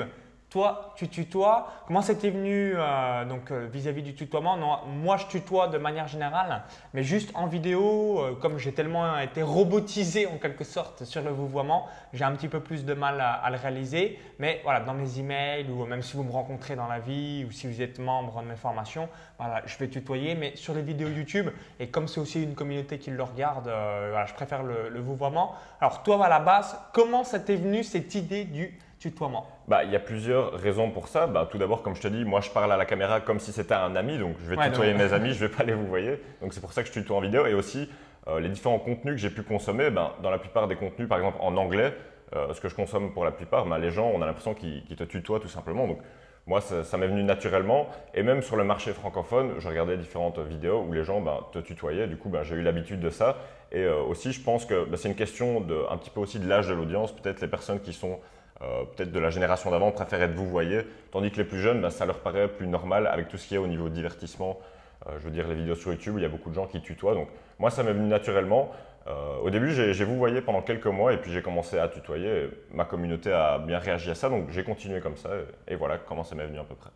toi, 0.54 0.92
tu 0.94 1.08
tutoies. 1.08 1.66
Comment 1.88 2.00
c'était 2.00 2.30
venu 2.30 2.74
euh, 2.76 3.24
donc 3.24 3.50
euh, 3.50 3.66
vis-à-vis 3.66 4.04
du 4.04 4.14
tutoiement? 4.14 4.56
Moi, 4.86 5.16
je 5.16 5.26
tutoie 5.26 5.66
de 5.66 5.78
manière 5.78 6.06
générale, 6.06 6.62
mais 6.92 7.02
juste 7.02 7.32
en 7.34 7.48
vidéo, 7.48 8.20
euh, 8.20 8.34
comme 8.36 8.56
j'ai 8.58 8.70
tellement 8.70 9.18
été 9.18 9.42
robotisé 9.42 10.28
en 10.28 10.38
quelque 10.38 10.62
sorte 10.62 11.02
sur 11.02 11.22
le 11.22 11.30
vouvoiement, 11.30 11.88
j'ai 12.12 12.22
un 12.22 12.30
petit 12.36 12.46
peu 12.46 12.60
plus 12.60 12.84
de 12.84 12.94
mal 12.94 13.20
à, 13.20 13.50
le 13.50 13.56
réaliser. 13.56 14.16
Mais 14.38 14.60
voilà, 14.62 14.78
dans 14.78 14.94
mes 14.94 15.18
emails 15.18 15.68
ou 15.68 15.86
même 15.86 16.02
si 16.02 16.16
vous 16.16 16.22
me 16.22 16.30
rencontrez 16.30 16.76
dans 16.76 16.86
la 16.86 17.00
vie 17.00 17.44
ou 17.44 17.50
si 17.50 17.66
vous 17.66 17.82
êtes 17.82 17.98
membre 17.98 18.40
de 18.40 18.46
mes 18.46 18.54
formations, 18.54 19.08
voilà, 19.40 19.60
je 19.66 19.76
vais 19.78 19.88
tutoyer. 19.88 20.36
Mais 20.36 20.54
sur 20.54 20.72
les 20.72 20.82
vidéos 20.82 21.08
YouTube, 21.08 21.48
et 21.80 21.88
comme 21.88 22.06
c'est 22.06 22.20
aussi 22.20 22.40
une 22.40 22.54
communauté 22.54 23.00
qui 23.00 23.10
le 23.10 23.24
regarde, 23.24 23.68
je 23.68 24.34
préfère 24.34 24.62
le, 24.62 24.88
le 24.88 25.00
vouvoiement. 25.00 25.56
Alors 25.80 26.04
toi, 26.04 26.24
à 26.24 26.28
la 26.28 26.38
base, 26.38 26.78
comment 26.92 27.24
ça 27.24 27.40
t'est 27.40 27.56
venu 27.56 27.82
cette 27.82 28.14
idée 28.14 28.44
du 28.44 28.78
tutoiement? 29.00 29.53
Bah, 29.68 29.84
Il 29.84 29.90
y 29.90 29.96
a 29.96 30.00
plusieurs 30.00 30.52
raisons 30.52 30.90
pour 30.90 31.08
ça. 31.08 31.26
Bah, 31.26 31.48
tout 31.50 31.58
d'abord, 31.58 31.82
comme 31.82 31.94
je 31.94 32.02
te 32.02 32.08
dis, 32.08 32.24
moi 32.24 32.40
je 32.40 32.50
parle 32.50 32.72
à 32.72 32.76
la 32.76 32.84
caméra 32.84 33.20
comme 33.20 33.38
si 33.38 33.52
c'était 33.52 33.74
un 33.74 33.96
ami, 33.96 34.18
donc 34.18 34.36
je 34.40 34.54
vais 34.54 34.56
tutoyer 34.68 34.94
mes 34.94 35.12
amis, 35.12 35.32
je 35.32 35.42
ne 35.42 35.48
vais 35.48 35.56
pas 35.56 35.64
les 35.64 35.74
vous 35.74 35.86
voyez. 35.86 36.20
Donc 36.40 36.52
c'est 36.52 36.60
pour 36.60 36.72
ça 36.72 36.82
que 36.82 36.88
je 36.88 36.92
tutoie 36.92 37.16
en 37.16 37.20
vidéo. 37.20 37.46
Et 37.46 37.54
aussi, 37.54 37.88
euh, 38.28 38.40
les 38.40 38.48
différents 38.48 38.78
contenus 38.78 39.14
que 39.14 39.20
j'ai 39.20 39.30
pu 39.30 39.42
consommer, 39.42 39.90
ben, 39.90 40.12
dans 40.22 40.30
la 40.30 40.38
plupart 40.38 40.68
des 40.68 40.76
contenus, 40.76 41.08
par 41.08 41.18
exemple 41.18 41.38
en 41.40 41.56
anglais, 41.56 41.94
euh, 42.34 42.52
ce 42.54 42.60
que 42.60 42.68
je 42.68 42.74
consomme 42.74 43.12
pour 43.12 43.24
la 43.24 43.32
plupart, 43.32 43.66
ben, 43.66 43.78
les 43.78 43.90
gens, 43.90 44.10
on 44.14 44.22
a 44.22 44.26
l'impression 44.26 44.54
qu'ils 44.54 44.96
te 44.96 45.04
tutoient 45.04 45.40
tout 45.40 45.48
simplement. 45.48 45.86
Donc 45.86 45.98
moi, 46.46 46.60
ça, 46.60 46.98
m'est 46.98 47.06
venu 47.06 47.22
naturellement. 47.22 47.88
Et 48.12 48.22
même 48.22 48.42
sur 48.42 48.56
le 48.56 48.64
marché 48.64 48.92
francophone, 48.92 49.54
je 49.58 49.68
regardais 49.68 49.96
différentes 49.96 50.38
vidéos 50.38 50.84
où 50.86 50.92
les 50.92 51.04
gens 51.04 51.20
ben, 51.20 51.38
te 51.52 51.58
tutoyaient. 51.58 52.06
Du 52.06 52.16
coup, 52.16 52.28
ben, 52.28 52.42
j'ai 52.42 52.56
eu 52.56 52.62
l'habitude 52.62 53.00
de 53.00 53.10
ça. 53.10 53.38
Et 53.72 53.82
euh, 53.82 54.02
aussi, 54.02 54.32
je 54.32 54.42
pense 54.42 54.66
que 54.66 54.86
c'est 54.96 55.08
une 55.08 55.14
question 55.14 55.60
de, 55.60 55.84
un 55.90 55.96
petit 55.96 56.10
peu 56.10 56.20
aussi 56.20 56.38
de 56.38 56.48
l'âge 56.48 56.68
de 56.68 56.74
l'audience. 56.74 57.12
Peut-être 57.12 57.40
les 57.40 57.48
personnes 57.48 57.80
qui 57.80 57.92
sont 57.92 58.20
euh, 58.64 58.84
peut-être 58.84 59.12
de 59.12 59.18
la 59.18 59.30
génération 59.30 59.70
d'avant 59.70 59.90
préfèrent 59.90 60.22
être 60.22 60.34
vous 60.34 60.48
voyez, 60.48 60.82
tandis 61.10 61.30
que 61.30 61.36
les 61.36 61.44
plus 61.44 61.60
jeunes, 61.60 61.80
ben, 61.80 61.90
ça 61.90 62.06
leur 62.06 62.18
paraît 62.20 62.48
plus 62.48 62.66
normal 62.66 63.06
avec 63.06 63.28
tout 63.28 63.36
ce 63.36 63.46
qui 63.46 63.54
est 63.54 63.58
au 63.58 63.66
niveau 63.66 63.88
divertissement. 63.88 64.58
Euh, 65.06 65.12
je 65.18 65.24
veux 65.24 65.30
dire, 65.30 65.46
les 65.48 65.54
vidéos 65.54 65.74
sur 65.74 65.92
YouTube, 65.92 66.14
il 66.16 66.22
y 66.22 66.26
a 66.26 66.28
beaucoup 66.28 66.50
de 66.50 66.54
gens 66.54 66.66
qui 66.66 66.80
tutoient. 66.80 67.14
Donc, 67.14 67.28
moi, 67.58 67.70
ça 67.70 67.82
m'est 67.82 67.92
venu 67.92 68.08
naturellement. 68.08 68.70
Euh, 69.06 69.36
au 69.42 69.50
début, 69.50 69.72
j'ai 69.72 70.04
vous 70.04 70.16
voyé 70.16 70.40
pendant 70.40 70.62
quelques 70.62 70.86
mois 70.86 71.12
et 71.12 71.18
puis 71.18 71.30
j'ai 71.30 71.42
commencé 71.42 71.78
à 71.78 71.88
tutoyer. 71.88 72.48
ma 72.72 72.84
communauté 72.84 73.32
a 73.32 73.58
bien 73.58 73.78
réagi 73.78 74.10
à 74.10 74.14
ça, 74.14 74.30
donc 74.30 74.50
j'ai 74.50 74.64
continué 74.64 75.00
comme 75.00 75.16
ça. 75.16 75.30
Et, 75.68 75.74
voilà 75.74 75.98
comment 75.98 76.24
ça 76.24 76.34
m'est 76.34 76.46
venu 76.46 76.58
à 76.58 76.64
peu 76.64 76.74
près. 76.74 76.90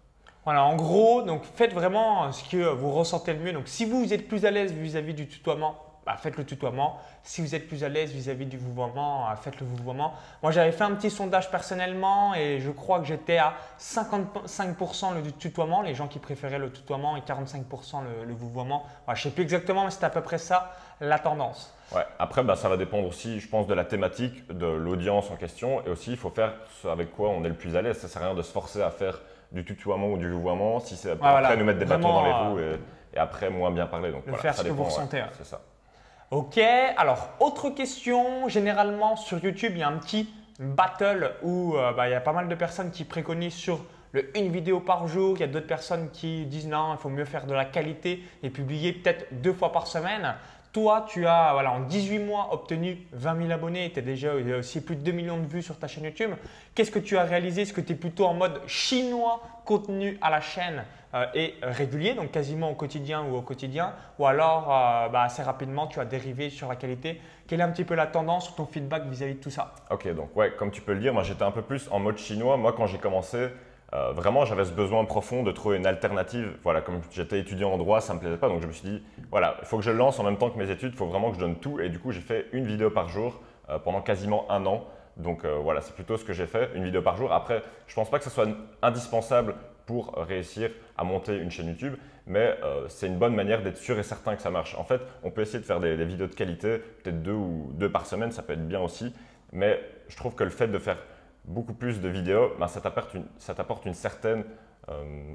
Voilà, 0.45 0.65
en 0.65 0.77
gros, 0.77 1.21
donc 1.21 1.43
faites 1.45 1.75
vraiment 1.75 2.33
ce 2.33 2.49
que 2.49 2.57
vous 2.57 2.91
ressentez 2.93 3.35
le 3.35 3.41
mieux. 3.41 3.53
Donc, 3.53 3.69
si 3.69 3.85
vous 3.85 4.15
êtes 4.15 4.27
plus 4.27 4.47
à 4.47 4.51
l'aise 4.51 4.73
vis-à-vis 4.73 5.13
du 5.13 5.29
tutoiement, 5.29 5.88
bah, 6.09 6.17
faites 6.17 6.39
le 6.39 6.45
tutoiement. 6.45 6.99
Si 7.23 7.43
vous 7.43 7.55
êtes 7.55 7.69
plus 7.69 7.85
à 7.85 7.91
l'aise 7.91 8.13
vis-à-vis 8.13 8.47
du 8.47 8.57
vouvoiement, 8.57 9.29
euh, 9.29 9.35
faites 9.37 9.61
le 9.61 9.67
vouvoiement. 9.67 10.15
Moi, 10.43 10.53
j'avais 10.53 10.73
fait 10.73 10.85
un 10.85 10.95
petit 10.95 11.11
sondage 11.11 11.51
personnellement 11.51 12.35
et 12.35 12.61
je 12.61 12.71
crois 12.71 13.01
que 13.01 13.05
j'étais 13.05 13.37
à 13.37 13.53
55% 13.79 15.15
le 15.15 15.31
tutoiement, 15.33 15.83
les 15.83 15.95
gens 15.95 16.09
qui 16.09 16.19
préféraient 16.19 16.59
le 16.59 16.73
tutoiement 16.73 17.19
et 17.19 17.21
45% 17.21 18.05
le, 18.05 18.25
le 18.25 18.33
vouvoiement. 18.33 18.87
je 19.09 19.13
ne 19.13 19.17
sais 19.17 19.31
plus 19.31 19.43
exactement, 19.43 19.85
mais 19.85 19.91
c'était 19.91 20.07
à 20.07 20.11
peu 20.11 20.23
près 20.23 20.39
ça 20.39 20.73
la 21.03 21.19
tendance. 21.19 21.75
Ouais. 21.95 22.07
Après, 22.19 22.43
bah, 22.43 22.57
ça 22.57 22.71
va 22.71 22.79
dépendre 22.79 23.07
aussi, 23.07 23.39
je 23.39 23.49
pense, 23.49 23.67
de 23.67 23.75
la 23.75 23.85
thématique, 23.85 24.47
de 24.51 24.67
l'audience 24.67 25.31
en 25.31 25.37
question 25.37 25.85
et 25.85 25.91
aussi 25.91 26.13
il 26.13 26.17
faut 26.17 26.31
faire 26.31 26.55
ce 26.81 26.89
avec 26.89 27.13
quoi 27.13 27.29
on 27.29 27.45
est 27.45 27.49
le 27.49 27.55
plus 27.55 27.77
à 27.77 27.83
l'aise. 27.83 27.99
Ça 27.99 28.07
ne 28.07 28.13
sert 28.13 28.23
à 28.23 28.27
rien 28.29 28.35
de 28.35 28.43
se 28.43 28.53
forcer 28.53 28.81
à 28.81 28.91
faire 28.91 29.21
du 29.53 29.63
tutoiement 29.63 30.09
ou 30.09 30.17
du 30.17 30.31
vouvoiement 30.31 30.81
si 30.81 30.97
c'est 30.97 31.11
après 31.11 31.57
nous 31.59 31.67
mettre 31.67 31.81
des 31.81 31.85
bâtons 31.85 32.15
dans 32.15 32.25
les 32.25 32.33
roues 32.33 32.59
et, 33.15 33.19
après 33.19 33.51
moins 33.51 33.71
bien 33.71 33.87
parler. 33.87 34.11
Donc, 34.11 34.25
faire 34.39 34.55
ce 34.55 34.63
que 34.63 34.69
vous 34.69 34.85
ressentez. 34.85 35.23
c'est 35.37 35.45
ça. 35.45 35.61
Ok, 36.31 36.59
alors 36.59 37.31
autre 37.41 37.71
question, 37.71 38.49
généralement 38.49 39.17
sur 39.17 39.43
YouTube 39.43 39.73
il 39.77 39.79
y 39.79 39.83
a 39.83 39.89
un 39.89 39.97
petit 39.97 40.29
battle 40.61 41.33
où 41.43 41.75
euh, 41.75 41.95
bah, 41.95 42.07
il 42.07 42.13
y 42.13 42.15
a 42.15 42.21
pas 42.21 42.35
mal 42.35 42.49
de 42.49 42.55
personnes 42.55 42.91
qui 42.91 43.05
préconisent 43.05 43.55
sur 43.55 43.81
le 44.13 44.37
une 44.37 44.53
vidéo 44.53 44.81
par 44.81 45.09
jour, 45.09 45.39
il 45.39 45.41
y 45.41 45.45
a 45.45 45.47
d'autres 45.47 45.67
personnes 45.67 46.11
qui 46.11 46.45
disent 46.45 46.67
non, 46.67 46.93
il 46.93 46.99
faut 46.99 47.09
mieux 47.09 47.25
faire 47.25 47.47
de 47.47 47.55
la 47.55 47.65
qualité 47.65 48.23
et 48.43 48.51
publier 48.51 48.93
peut-être 48.93 49.27
deux 49.41 49.55
fois 49.55 49.73
par 49.73 49.87
semaine. 49.87 50.35
Toi, 50.73 51.07
tu 51.09 51.27
as 51.27 51.53
voilà, 51.55 51.73
en 51.73 51.81
18 51.81 52.19
mois 52.19 52.49
obtenu 52.53 52.99
20 53.13 53.43
000 53.43 53.51
abonnés, 53.53 53.91
tu 53.93 54.01
as 54.01 54.03
déjà 54.03 54.35
aussi 54.35 54.83
plus 54.83 54.97
de 54.97 55.01
2 55.01 55.13
millions 55.13 55.39
de 55.39 55.47
vues 55.47 55.63
sur 55.63 55.79
ta 55.79 55.89
chaîne 55.89 56.05
YouTube. 56.05 56.33
Qu'est-ce 56.75 56.91
que 56.91 56.99
tu 56.99 57.17
as 57.17 57.25
réalisé? 57.25 57.63
Est-ce 57.63 57.73
que 57.73 57.81
tu 57.81 57.93
es 57.93 57.97
plutôt 57.97 58.27
en 58.27 58.35
mode 58.35 58.61
chinois, 58.67 59.41
contenu 59.65 60.19
à 60.21 60.31
la 60.31 60.43
chaîne 60.43 60.85
euh, 61.15 61.25
et 61.35 61.55
régulier, 61.63 62.13
donc 62.13 62.31
quasiment 62.33 62.71
au 62.71 62.75
quotidien 62.75 63.23
ou 63.23 63.37
au 63.37 63.41
quotidien, 63.41 63.95
ou 64.19 64.27
alors 64.27 64.71
euh, 64.71 65.09
bah, 65.09 65.23
assez 65.23 65.43
rapidement 65.43 65.87
tu 65.87 66.01
as 66.01 66.05
dérivé 66.05 66.51
sur 66.51 66.69
la 66.69 66.77
qualité? 66.77 67.19
Quelle 67.47 67.61
est 67.61 67.65
un 67.65 67.71
petit 67.71 67.85
peu 67.85 67.95
la 67.95 68.07
tendance, 68.07 68.55
ton 68.55 68.67
feedback 68.67 69.07
vis-à-vis 69.07 69.37
de 69.37 69.41
tout 69.41 69.51
ça? 69.51 69.75
Ok, 69.91 70.07
donc 70.15 70.37
ouais, 70.37 70.53
comme 70.59 70.71
tu 70.71 70.83
peux 70.83 70.93
le 70.93 71.01
dire, 71.01 71.15
moi 71.15 71.23
j'étais 71.23 71.45
un 71.45 71.51
peu 71.51 71.63
plus 71.63 71.89
en 71.91 71.99
mode 71.99 72.19
chinois. 72.19 72.59
Moi 72.59 72.75
quand 72.77 72.87
j'ai 72.87 72.99
commencé, 72.99 73.49
euh, 73.95 74.13
vraiment, 74.13 74.45
j'avais 74.45 74.67
ce 74.67 74.73
besoin 74.73 75.05
profond 75.05 75.43
de 75.43 75.51
trouver 75.51 75.79
une 75.79 75.87
alternative. 75.87 76.57
Voilà, 76.63 76.81
comme 76.81 77.01
j'étais 77.11 77.39
étudiant 77.39 77.73
en 77.73 77.79
droit, 77.79 78.01
ça 78.01 78.13
ne 78.13 78.19
me 78.19 78.21
plaisait 78.21 78.37
pas. 78.37 78.49
Donc, 78.49 78.61
je 78.61 78.67
me 78.67 78.73
suis 78.73 78.89
dit, 78.89 79.03
voilà, 79.31 79.57
il 79.61 79.67
faut 79.67 79.79
que 79.79 79.85
je 79.85 79.91
lance 79.91 80.19
en 80.19 80.25
même 80.25 80.37
temps 80.37 80.51
que 80.51 80.59
mes 80.59 80.71
études. 80.71 80.93
Il 80.93 80.97
faut 80.97 81.07
vraiment 81.07 81.31
que 81.31 81.37
je 81.37 81.41
donne 81.41 81.57
tout. 81.57 81.81
Et 81.81 81.89
du 81.89 81.99
coup, 81.99 82.13
j'ai 82.13 82.21
fait 82.21 82.47
une 82.53 82.67
vidéo 82.67 82.91
par 82.91 83.09
jour 83.09 83.41
euh, 83.71 83.79
pendant 83.79 84.03
quasiment 84.03 84.51
un 84.51 84.67
an. 84.67 84.85
Donc, 85.17 85.45
euh, 85.45 85.57
voilà, 85.57 85.81
c'est 85.81 85.95
plutôt 85.95 86.17
ce 86.17 86.25
que 86.25 86.33
j'ai 86.33 86.47
fait, 86.47 86.71
une 86.75 86.85
vidéo 86.85 87.01
par 87.01 87.17
jour. 87.17 87.33
Après, 87.33 87.63
je 87.87 87.93
ne 87.93 87.95
pense 87.95 88.11
pas 88.11 88.19
que 88.19 88.25
ce 88.25 88.31
soit 88.31 88.47
indispensable 88.83 89.55
pour 89.87 90.15
réussir 90.17 90.71
à 90.99 91.03
monter 91.03 91.35
une 91.37 91.51
chaîne 91.51 91.69
YouTube, 91.69 91.95
mais 92.27 92.59
c'est 92.89 93.07
une 93.07 93.17
bonne 93.17 93.35
manière 93.35 93.63
d'être 93.63 93.79
sûr 93.79 93.99
et 93.99 94.03
certain 94.03 94.37
que 94.37 94.43
ça 94.43 94.51
marche. 94.51 94.77
En 94.77 94.85
fait, 94.85 95.01
on 95.23 95.31
peut 95.31 95.41
essayer 95.41 95.61
de 95.61 95.65
faire 95.65 95.81
des 95.81 95.97
vidéos 96.05 96.27
de 96.27 96.35
qualité, 96.35 96.77
peut-être 97.03 97.23
deux 97.23 97.33
ou 97.33 97.71
deux 97.73 97.91
par 97.91 98.05
semaine, 98.05 98.31
ça 98.31 98.43
peut 98.43 98.53
être 98.53 98.69
bien 98.69 98.81
aussi. 98.81 99.15
Mais 99.51 99.81
je 100.09 100.17
trouve 100.17 100.35
que 100.35 100.45
le 100.45 100.51
fait 100.51 100.69
de 100.69 100.79
faire 100.79 100.99
beaucoup 101.49 101.75
plus 101.75 102.01
de 102.01 102.09
vidéos, 102.09 102.53
ben, 102.59 102.69
ça 102.69 102.81
t'apporte 102.81 103.15
une, 103.15 103.25
une, 103.87 103.95
certaine 103.95 104.45
euh, 104.89 105.35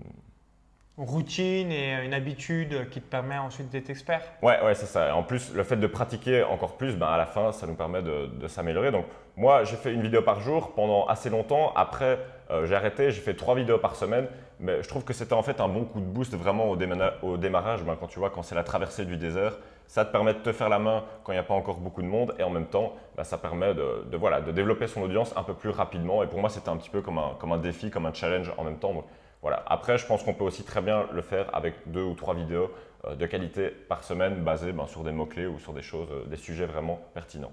routine 0.98 1.72
et 1.72 2.06
une 2.06 2.14
habitude 2.14 2.90
qui 2.90 3.02
te 3.02 3.10
permet 3.10 3.38
ensuite 3.38 3.70
d'être 3.70 3.90
expert. 3.90 4.22
Ouais, 4.42 4.64
ouais, 4.64 4.76
c'est 4.76 4.86
ça. 4.86 5.16
En 5.16 5.24
plus, 5.24 5.54
le 5.54 5.64
fait 5.64 5.76
de 5.76 5.88
pratiquer 5.88 6.44
encore 6.44 6.78
plus, 6.78 6.96
ben, 6.96 7.08
à 7.08 7.18
la 7.18 7.26
fin, 7.26 7.52
ça 7.52 7.66
nous 7.66 7.76
permet 7.76 8.02
de, 8.02 8.48
s'améliorer. 8.48 8.92
Donc, 8.92 9.06
moi, 9.36 9.64
j'ai 9.64 9.76
fait 9.76 9.92
une 9.92 10.02
vidéo 10.02 10.22
par 10.22 10.40
jour 10.40 10.74
pendant 10.76 11.08
assez 11.08 11.30
longtemps. 11.30 11.74
Après, 11.76 12.20
euh, 12.52 12.66
j'ai 12.68 12.76
arrêté, 12.76 13.10
j'ai 13.10 13.22
fait 13.22 13.34
trois 13.34 13.56
vidéos 13.56 13.80
par 13.80 13.96
semaine. 13.96 14.28
Mais 14.60 14.84
je 14.84 14.88
trouve 14.88 15.04
que 15.04 15.14
c'était 15.14 15.34
en 15.34 15.42
fait 15.42 15.60
un 15.60 15.68
bon 15.68 15.84
coup 15.84 16.00
de 16.00 16.06
boost 16.06 16.36
vraiment 16.36 16.70
au, 16.70 16.78
au 17.24 17.38
démarrage. 17.38 17.84
Ben, 17.84 17.98
quand 18.00 18.08
tu 18.08 18.20
vois, 18.20 18.30
quand 18.30 18.44
c'est 18.44 18.56
la 18.56 18.64
traversée 18.64 19.06
du 19.06 19.18
désert, 19.18 19.54
ça 19.88 20.06
te 20.06 20.12
permet 20.12 20.34
de 20.34 20.40
te 20.40 20.52
faire 20.52 20.70
la 20.70 20.80
main 20.80 21.04
quand 21.24 21.32
il 21.32 21.36
n'y 21.36 21.40
a 21.40 21.44
pas 21.44 21.54
encore 21.54 21.78
beaucoup 21.78 22.02
de 22.02 22.08
monde 22.08 22.34
et 22.40 22.44
en 22.44 22.50
même 22.50 22.66
temps, 22.68 22.94
bah, 23.16 23.24
ça 23.24 23.38
permet 23.38 23.74
de, 23.74 24.16
voilà, 24.18 24.42
de 24.42 24.52
développer 24.52 24.88
son 24.88 25.02
audience 25.02 25.34
un 25.36 25.44
peu 25.44 25.54
plus 25.54 25.70
rapidement. 25.70 26.24
Et 26.24 26.28
pour 26.28 26.40
moi, 26.40 26.50
c'était 26.50 26.70
un 26.70 26.78
petit 26.78 26.90
peu 26.90 27.02
comme 27.02 27.18
un, 27.18 27.36
comme 27.40 27.52
un 27.52 27.58
défi, 27.58 27.90
comme 27.90 28.06
un 28.06 28.14
challenge 28.14 28.52
en 28.58 28.64
même 28.64 28.78
temps. 28.78 28.94
voilà. 29.42 29.64
Après, 29.68 29.98
je 29.98 30.06
pense 30.06 30.24
qu'on 30.24 30.34
peut 30.34 30.44
aussi 30.44 30.64
très 30.64 30.82
bien 30.82 31.06
le 31.12 31.22
faire 31.22 31.50
avec 31.54 31.76
deux 31.86 32.04
ou 32.04 32.16
trois 32.16 32.34
vidéos 32.34 32.72
euh, 33.06 33.16
de 33.16 33.26
qualité 33.26 33.70
par 33.70 34.04
semaine 34.04 34.36
basées 34.44 34.72
ben, 34.72 34.88
sur 34.88 35.04
des 35.04 35.12
mots-clés 35.12 35.48
ou 35.48 35.60
sur 35.60 35.74
des 35.74 35.82
choses, 35.82 36.08
euh, 36.12 36.26
des 36.26 36.38
sujets 36.38 36.66
vraiment 36.66 37.00
pertinents. 37.14 37.52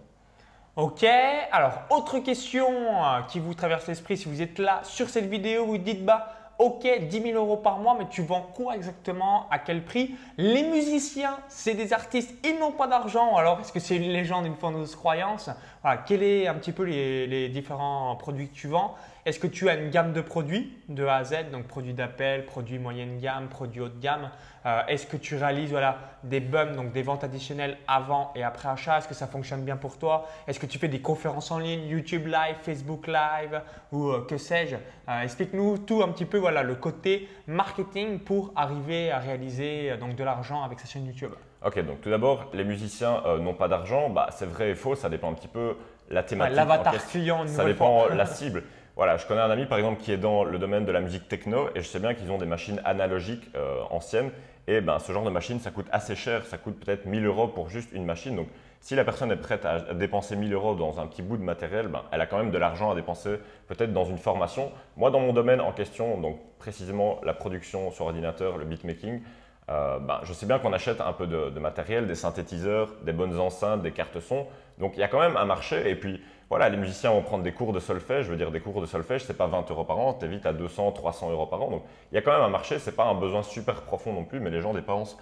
Ok, 0.76 1.04
alors 1.50 1.72
autre 1.90 2.20
question 2.20 2.68
euh, 2.68 3.22
qui 3.28 3.40
vous 3.40 3.54
traverse 3.54 3.88
l'esprit 3.88 4.16
si 4.16 4.28
vous 4.28 4.40
êtes 4.40 4.60
là 4.60 4.80
sur 4.84 5.08
cette 5.08 5.26
vidéo, 5.26 5.66
vous 5.66 5.78
dites 5.78 6.04
bah 6.04 6.28
Ok, 6.60 6.86
10 7.08 7.22
000 7.22 7.42
euros 7.42 7.56
par 7.56 7.78
mois, 7.78 7.96
mais 7.98 8.04
tu 8.10 8.20
vends 8.20 8.46
quoi 8.54 8.76
exactement 8.76 9.46
À 9.50 9.58
quel 9.58 9.82
prix? 9.82 10.14
Les 10.36 10.62
musiciens, 10.62 11.38
c'est 11.48 11.72
des 11.72 11.94
artistes, 11.94 12.34
ils 12.46 12.58
n'ont 12.58 12.72
pas 12.72 12.86
d'argent. 12.86 13.34
Alors, 13.36 13.60
est-ce 13.60 13.72
que 13.72 13.80
c'est 13.80 13.96
une 13.96 14.12
légende, 14.12 14.44
une 14.44 14.56
fausse 14.56 14.94
croyance? 14.94 15.48
Voilà, 15.80 16.02
quels 16.06 16.44
sont 16.44 16.50
un 16.50 16.54
petit 16.56 16.72
peu 16.72 16.82
les, 16.82 17.48
différents 17.48 18.14
produits 18.16 18.48
que 18.48 18.54
tu 18.54 18.68
vends? 18.68 18.94
Est-ce 19.26 19.38
que 19.38 19.46
tu 19.46 19.68
as 19.68 19.74
une 19.74 19.90
gamme 19.90 20.14
de 20.14 20.22
produits 20.22 20.72
de 20.88 21.04
A 21.04 21.16
à 21.16 21.24
Z, 21.24 21.50
donc 21.52 21.66
produits 21.66 21.92
d'appel, 21.92 22.46
produits 22.46 22.78
moyenne 22.78 23.18
gamme, 23.18 23.48
produits 23.48 23.82
haut 23.82 23.88
de 23.88 24.00
gamme 24.00 24.30
euh, 24.64 24.80
Est-ce 24.88 25.06
que 25.06 25.18
tu 25.18 25.36
réalises 25.36 25.70
voilà, 25.70 25.98
des 26.24 26.40
bums, 26.40 26.74
donc 26.74 26.92
des 26.92 27.02
ventes 27.02 27.22
additionnelles 27.22 27.76
avant 27.86 28.32
et 28.34 28.42
après 28.42 28.70
achat? 28.70 28.96
Est-ce 28.96 29.08
que 29.08 29.14
ça 29.14 29.26
fonctionne 29.26 29.62
bien 29.62 29.76
pour 29.76 29.98
toi? 29.98 30.26
Est-ce 30.48 30.58
que 30.58 30.64
tu 30.64 30.78
fais 30.78 30.88
des 30.88 31.00
conférences 31.00 31.50
en 31.50 31.58
ligne, 31.58 31.86
YouTube 31.86 32.26
Live, 32.26 32.56
Facebook 32.62 33.08
Live 33.08 33.60
ou 33.92 34.08
euh, 34.08 34.24
que 34.26 34.38
sais-je? 34.38 34.76
Euh, 35.08 35.22
Explique-nous 35.22 35.78
tout 35.78 36.02
un 36.02 36.08
petit 36.08 36.24
peu 36.24 36.38
voilà, 36.38 36.62
le 36.62 36.74
côté 36.74 37.28
marketing 37.46 38.20
pour 38.20 38.52
arriver 38.56 39.10
à 39.10 39.18
réaliser 39.18 39.98
donc, 39.98 40.16
de 40.16 40.24
l'argent 40.24 40.62
avec 40.62 40.80
sa 40.80 40.86
chaîne 40.86 41.04
YouTube. 41.04 41.32
Ok, 41.62 41.78
donc 41.84 42.00
tout 42.00 42.08
d'abord, 42.08 42.46
les 42.54 42.64
musiciens 42.64 43.20
n'ont 43.38 43.52
pas 43.52 43.68
d'argent. 43.68 44.08
Bah, 44.08 44.28
c'est 44.30 44.46
vrai 44.46 44.70
et 44.70 44.74
faux, 44.74 44.94
ça 44.94 45.10
dépend 45.10 45.30
un 45.30 45.34
petit 45.34 45.46
peu 45.46 45.76
la 46.08 46.22
thématique. 46.22 46.56
L'avatar 46.56 46.94
client, 47.06 47.46
ça 47.46 47.66
dépend 47.66 48.08
la 48.08 48.24
cible. 48.24 48.64
Voilà, 49.00 49.16
je 49.16 49.24
connais 49.24 49.40
un 49.40 49.50
ami 49.50 49.64
par 49.64 49.78
exemple 49.78 50.02
qui 50.02 50.12
est 50.12 50.18
dans 50.18 50.44
le 50.44 50.58
domaine 50.58 50.84
de 50.84 50.92
la 50.92 51.00
musique 51.00 51.26
techno 51.26 51.70
et 51.74 51.80
je 51.80 51.88
sais 51.88 52.00
bien 52.00 52.12
qu'ils 52.12 52.30
ont 52.30 52.36
des 52.36 52.44
machines 52.44 52.82
analogiques 52.84 53.48
euh, 53.54 53.80
anciennes 53.88 54.30
et 54.68 54.82
ben, 54.82 54.98
ce 54.98 55.10
genre 55.10 55.24
de 55.24 55.30
machine 55.30 55.58
ça 55.58 55.70
coûte 55.70 55.86
assez 55.90 56.14
cher, 56.14 56.44
ça 56.44 56.58
coûte 56.58 56.78
peut-être 56.78 57.06
1000 57.06 57.24
euros 57.24 57.48
pour 57.48 57.70
juste 57.70 57.92
une 57.92 58.04
machine. 58.04 58.36
Donc 58.36 58.48
si 58.82 58.94
la 58.94 59.04
personne 59.06 59.32
est 59.32 59.36
prête 59.36 59.64
à 59.64 59.94
dépenser 59.94 60.36
1000 60.36 60.52
euros 60.52 60.74
dans 60.74 61.00
un 61.00 61.06
petit 61.06 61.22
bout 61.22 61.38
de 61.38 61.42
matériel, 61.42 61.88
ben, 61.88 62.02
elle 62.12 62.20
a 62.20 62.26
quand 62.26 62.36
même 62.36 62.50
de 62.50 62.58
l'argent 62.58 62.90
à 62.90 62.94
dépenser 62.94 63.36
peut-être 63.68 63.94
dans 63.94 64.04
une 64.04 64.18
formation. 64.18 64.70
Moi 64.98 65.10
dans 65.10 65.20
mon 65.20 65.32
domaine 65.32 65.62
en 65.62 65.72
question, 65.72 66.20
donc 66.20 66.38
précisément 66.58 67.22
la 67.24 67.32
production 67.32 67.90
sur 67.92 68.04
ordinateur, 68.04 68.58
le 68.58 68.66
beatmaking, 68.66 69.22
euh, 69.70 69.98
ben, 69.98 70.20
je 70.24 70.34
sais 70.34 70.44
bien 70.44 70.58
qu'on 70.58 70.74
achète 70.74 71.00
un 71.00 71.14
peu 71.14 71.26
de, 71.26 71.48
de 71.48 71.58
matériel, 71.58 72.06
des 72.06 72.16
synthétiseurs, 72.16 72.92
des 73.02 73.14
bonnes 73.14 73.40
enceintes, 73.40 73.80
des 73.80 73.92
cartes 73.92 74.20
son. 74.20 74.46
Donc 74.78 74.92
il 74.98 75.00
y 75.00 75.04
a 75.04 75.08
quand 75.08 75.20
même 75.20 75.38
un 75.38 75.46
marché 75.46 75.88
et 75.88 75.94
puis 75.94 76.20
voilà, 76.50 76.68
les 76.68 76.76
musiciens 76.76 77.12
vont 77.12 77.22
prendre 77.22 77.44
des 77.44 77.52
cours 77.52 77.72
de 77.72 77.78
solfège. 77.78 78.26
Je 78.26 78.30
veux 78.32 78.36
dire, 78.36 78.50
des 78.50 78.60
cours 78.60 78.80
de 78.80 78.86
solfège, 78.86 79.24
c'est 79.24 79.36
pas 79.36 79.46
20 79.46 79.70
euros 79.70 79.84
par 79.84 79.98
an, 79.98 80.14
tu 80.14 80.24
es 80.24 80.28
vite 80.28 80.46
à 80.46 80.52
200, 80.52 80.90
300 80.92 81.30
euros 81.30 81.46
par 81.46 81.62
an. 81.62 81.70
Donc, 81.70 81.84
il 82.10 82.16
y 82.16 82.18
a 82.18 82.22
quand 82.22 82.32
même 82.32 82.42
un 82.42 82.48
marché, 82.48 82.80
c'est 82.80 82.96
pas 82.96 83.04
un 83.04 83.14
besoin 83.14 83.44
super 83.44 83.82
profond 83.82 84.12
non 84.12 84.24
plus, 84.24 84.40
mais 84.40 84.50
les 84.50 84.60
gens 84.60 84.74
dépensent 84.74 85.16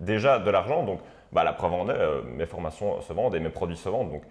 déjà 0.00 0.40
de 0.40 0.50
l'argent. 0.50 0.82
Donc, 0.82 1.00
bah, 1.32 1.44
la 1.44 1.52
preuve 1.52 1.72
en 1.72 1.88
est, 1.88 1.92
euh, 1.92 2.22
mes 2.24 2.46
formations 2.46 3.00
se 3.00 3.12
vendent 3.12 3.34
et 3.36 3.40
mes 3.40 3.48
produits 3.48 3.76
se 3.76 3.88
vendent. 3.88 4.10
Donc, 4.10 4.22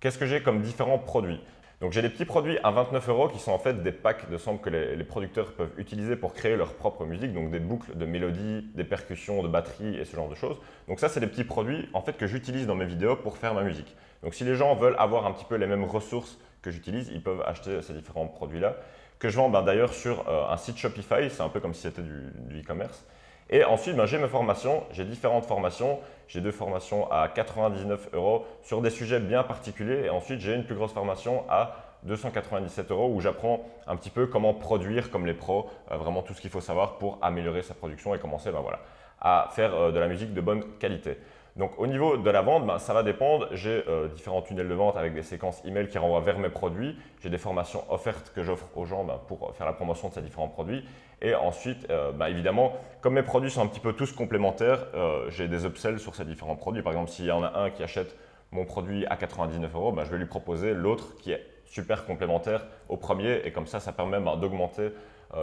qu'est-ce 0.00 0.16
que 0.16 0.26
j'ai 0.26 0.42
comme 0.42 0.62
différents 0.62 0.98
produits? 0.98 1.40
Donc 1.82 1.90
j'ai 1.90 2.00
des 2.00 2.10
petits 2.10 2.24
produits 2.24 2.58
à 2.62 2.70
29 2.70 3.08
euros 3.08 3.28
qui 3.28 3.40
sont 3.40 3.50
en 3.50 3.58
fait 3.58 3.82
des 3.82 3.90
packs 3.90 4.30
de 4.30 4.38
samples 4.38 4.62
que 4.62 4.70
les, 4.70 5.02
producteurs 5.02 5.52
peuvent 5.52 5.72
utiliser 5.78 6.14
pour 6.14 6.32
créer 6.32 6.54
leur 6.54 6.74
propre 6.74 7.04
musique, 7.04 7.32
donc 7.32 7.50
des 7.50 7.58
boucles 7.58 7.96
de 7.98 8.06
mélodies, 8.06 8.64
des 8.76 8.84
percussions, 8.84 9.42
de 9.42 9.48
batteries 9.48 9.98
et 9.98 10.04
ce 10.04 10.14
genre 10.14 10.28
de 10.28 10.36
choses. 10.36 10.58
Donc 10.86 11.00
ça 11.00 11.08
c'est 11.08 11.18
des 11.18 11.26
petits 11.26 11.42
produits 11.42 11.88
en 11.92 12.00
fait 12.00 12.16
que 12.16 12.28
j'utilise 12.28 12.68
dans 12.68 12.76
mes 12.76 12.84
vidéos 12.84 13.16
pour 13.16 13.36
faire 13.36 13.52
ma 13.52 13.64
musique. 13.64 13.96
Donc 14.22 14.34
si 14.34 14.44
les 14.44 14.54
gens 14.54 14.74
veulent 14.74 14.96
avoir 14.98 15.26
un 15.26 15.32
petit 15.32 15.44
peu 15.44 15.56
les 15.56 15.66
mêmes 15.66 15.84
ressources 15.84 16.38
que 16.62 16.70
j'utilise, 16.70 17.08
ils 17.12 17.22
peuvent 17.22 17.42
acheter 17.46 17.82
ces 17.82 17.92
différents 17.92 18.26
produits-là 18.26 18.76
que 19.18 19.28
je 19.28 19.36
vends 19.36 19.50
ben, 19.50 19.62
d'ailleurs 19.62 19.94
sur 19.94 20.28
euh, 20.28 20.48
un 20.50 20.56
site 20.56 20.78
Shopify, 20.78 21.30
c'est 21.30 21.42
un 21.42 21.48
peu 21.48 21.60
comme 21.60 21.74
si 21.74 21.82
c'était 21.82 22.02
du 22.02 22.60
e-commerce. 22.60 23.04
Et 23.50 23.64
ensuite, 23.64 23.94
ben, 23.96 24.06
j'ai 24.06 24.18
mes 24.18 24.28
formations, 24.28 24.82
j'ai 24.92 25.04
différentes 25.04 25.44
formations. 25.44 26.00
J'ai 26.26 26.40
deux 26.40 26.50
formations 26.50 27.10
à 27.12 27.28
99 27.28 28.08
euros 28.14 28.46
sur 28.62 28.80
des 28.80 28.88
sujets 28.88 29.20
bien 29.20 29.42
particuliers. 29.42 30.04
Et 30.06 30.10
ensuite, 30.10 30.40
j'ai 30.40 30.54
une 30.54 30.64
plus 30.64 30.74
grosse 30.74 30.92
formation 30.92 31.44
à 31.50 31.76
297 32.04 32.90
euros 32.90 33.12
où 33.14 33.20
j'apprends 33.20 33.64
un 33.86 33.94
petit 33.96 34.10
peu 34.10 34.26
comment 34.26 34.54
produire 34.54 35.10
comme 35.10 35.26
les 35.26 35.34
pros, 35.34 35.68
euh, 35.90 35.98
vraiment 35.98 36.22
tout 36.22 36.32
ce 36.32 36.40
qu'il 36.40 36.50
faut 36.50 36.62
savoir 36.62 36.96
pour 36.96 37.18
améliorer 37.20 37.62
sa 37.62 37.74
production 37.74 38.14
et 38.14 38.18
commencer 38.18 38.50
ben, 38.50 38.60
voilà, 38.60 38.80
à 39.20 39.50
faire 39.52 39.74
euh, 39.74 39.92
de 39.92 39.98
la 39.98 40.08
musique 40.08 40.32
de 40.32 40.40
bonne 40.40 40.64
qualité. 40.80 41.18
Donc 41.56 41.78
au 41.78 41.86
niveau 41.86 42.16
de 42.16 42.30
la 42.30 42.40
vente, 42.40 42.66
ben, 42.66 42.78
ça 42.78 42.94
va 42.94 43.02
dépendre. 43.02 43.48
J'ai 43.52 43.84
euh, 43.86 44.08
différents 44.08 44.40
tunnels 44.40 44.68
de 44.68 44.74
vente 44.74 44.96
avec 44.96 45.14
des 45.14 45.22
séquences 45.22 45.62
email 45.66 45.88
qui 45.88 45.98
renvoient 45.98 46.20
vers 46.20 46.38
mes 46.38 46.48
produits. 46.48 46.96
J'ai 47.22 47.28
des 47.28 47.38
formations 47.38 47.84
offertes 47.90 48.32
que 48.34 48.42
j'offre 48.42 48.66
aux 48.74 48.86
gens 48.86 49.04
ben, 49.04 49.20
pour 49.28 49.54
faire 49.54 49.66
la 49.66 49.74
promotion 49.74 50.08
de 50.08 50.14
ces 50.14 50.22
différents 50.22 50.48
produits. 50.48 50.84
Et 51.20 51.34
ensuite, 51.34 51.86
euh, 51.90 52.10
ben, 52.12 52.28
évidemment, 52.28 52.72
comme 53.02 53.14
mes 53.14 53.22
produits 53.22 53.50
sont 53.50 53.60
un 53.60 53.66
petit 53.66 53.80
peu 53.80 53.92
tous 53.92 54.12
complémentaires, 54.12 54.86
euh, 54.94 55.28
j'ai 55.28 55.46
des 55.46 55.66
upsells 55.66 55.98
sur 55.98 56.14
ces 56.14 56.24
différents 56.24 56.56
produits. 56.56 56.82
Par 56.82 56.92
exemple, 56.92 57.10
s'il 57.10 57.26
y 57.26 57.32
en 57.32 57.42
a 57.42 57.58
un 57.58 57.70
qui 57.70 57.82
achète 57.82 58.16
mon 58.50 58.64
produit 58.64 59.04
à 59.06 59.16
99 59.16 59.74
euros, 59.74 59.94
je 60.02 60.10
vais 60.10 60.18
lui 60.18 60.26
proposer 60.26 60.72
l'autre 60.72 61.16
qui 61.18 61.32
est 61.32 61.46
super 61.66 62.06
complémentaire 62.06 62.64
au 62.88 62.96
premier. 62.96 63.42
Et 63.44 63.52
comme 63.52 63.66
ça, 63.66 63.78
ça 63.78 63.92
permet 63.92 64.18
d'augmenter 64.38 64.90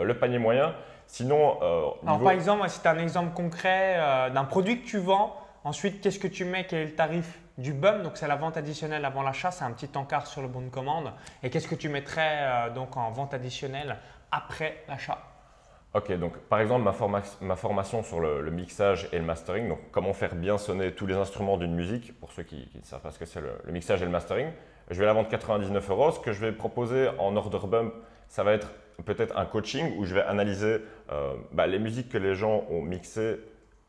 le 0.03 0.13
panier 0.13 0.37
moyen. 0.37 0.75
Sinon, 1.07 1.59
Alors, 1.59 2.19
par 2.23 2.33
exemple, 2.33 2.69
si 2.69 2.79
tu 2.79 2.87
as 2.87 2.91
un 2.91 2.99
exemple 2.99 3.33
concret 3.33 4.29
d'un 4.31 4.43
produit 4.43 4.81
que 4.81 4.85
tu 4.85 4.99
vends, 4.99 5.35
Ensuite, 5.63 6.01
qu'est-ce 6.01 6.19
que 6.19 6.27
tu 6.27 6.45
mets? 6.45 6.65
Quel 6.65 6.79
est 6.79 6.85
le 6.85 6.95
tarif 6.95 7.39
du 7.57 7.73
BUM? 7.73 8.03
Donc, 8.03 8.15
c'est 8.15 8.27
la 8.27 8.37
vente 8.37 8.55
additionnelle 8.55 9.03
avant 9.03 9.23
l'achat. 9.23 9.51
C'est 9.51 9.65
un 9.65 9.71
petit 9.71 9.89
encart 9.97 10.27
sur 10.27 10.41
le 10.41 10.47
bon 10.47 10.61
de 10.61 10.69
commande. 10.69 11.11
Et 11.43 11.49
qu'est-ce 11.49 11.67
que 11.67 11.75
tu 11.75 11.89
mettrais 11.89 12.39
euh, 12.41 12.69
donc 12.69 12.95
en 12.95 13.11
vente 13.11 13.33
additionnelle 13.33 13.97
après 14.31 14.83
l'achat? 14.87 15.19
Ok, 15.95 16.11
donc 16.19 16.37
par 16.37 16.59
exemple, 16.59 16.83
ma, 17.41 17.55
formation 17.55 18.03
sur 18.03 18.19
le, 18.19 18.51
mixage 18.51 19.09
et 19.11 19.17
le 19.17 19.25
mastering, 19.25 19.75
comment 19.91 20.13
faire 20.13 20.35
bien 20.35 20.59
sonner 20.59 20.91
tous 20.91 21.07
les 21.07 21.15
instruments 21.15 21.57
d'une 21.57 21.73
musique, 21.73 22.17
pour 22.19 22.31
ceux 22.31 22.43
qui, 22.43 22.69
ne 22.75 22.83
savent 22.83 23.01
pas 23.01 23.09
ce 23.09 23.17
que 23.17 23.25
c'est 23.25 23.41
le, 23.41 23.71
mixage 23.71 24.03
et 24.03 24.05
le 24.05 24.11
mastering, 24.11 24.49
je 24.91 24.99
vais 24.99 25.07
la 25.07 25.13
vendre 25.13 25.29
99 25.29 25.89
euros. 25.89 26.11
Ce 26.11 26.19
que 26.19 26.31
je 26.31 26.39
vais 26.41 26.51
proposer 26.51 27.09
en 27.17 27.35
order 27.35 27.65
bump, 27.67 27.93
ça 28.27 28.43
va 28.43 28.53
être 28.53 28.71
peut-être 29.03 29.35
un 29.35 29.45
coaching 29.45 29.97
où 29.97 30.05
je 30.05 30.13
vais 30.13 30.21
analyser 30.21 30.77
euh, 31.11 31.33
bah, 31.53 31.65
les 31.65 31.79
musiques 31.79 32.09
que 32.09 32.19
les 32.19 32.35
gens 32.35 32.65
ont 32.69 32.83
mixées 32.83 33.39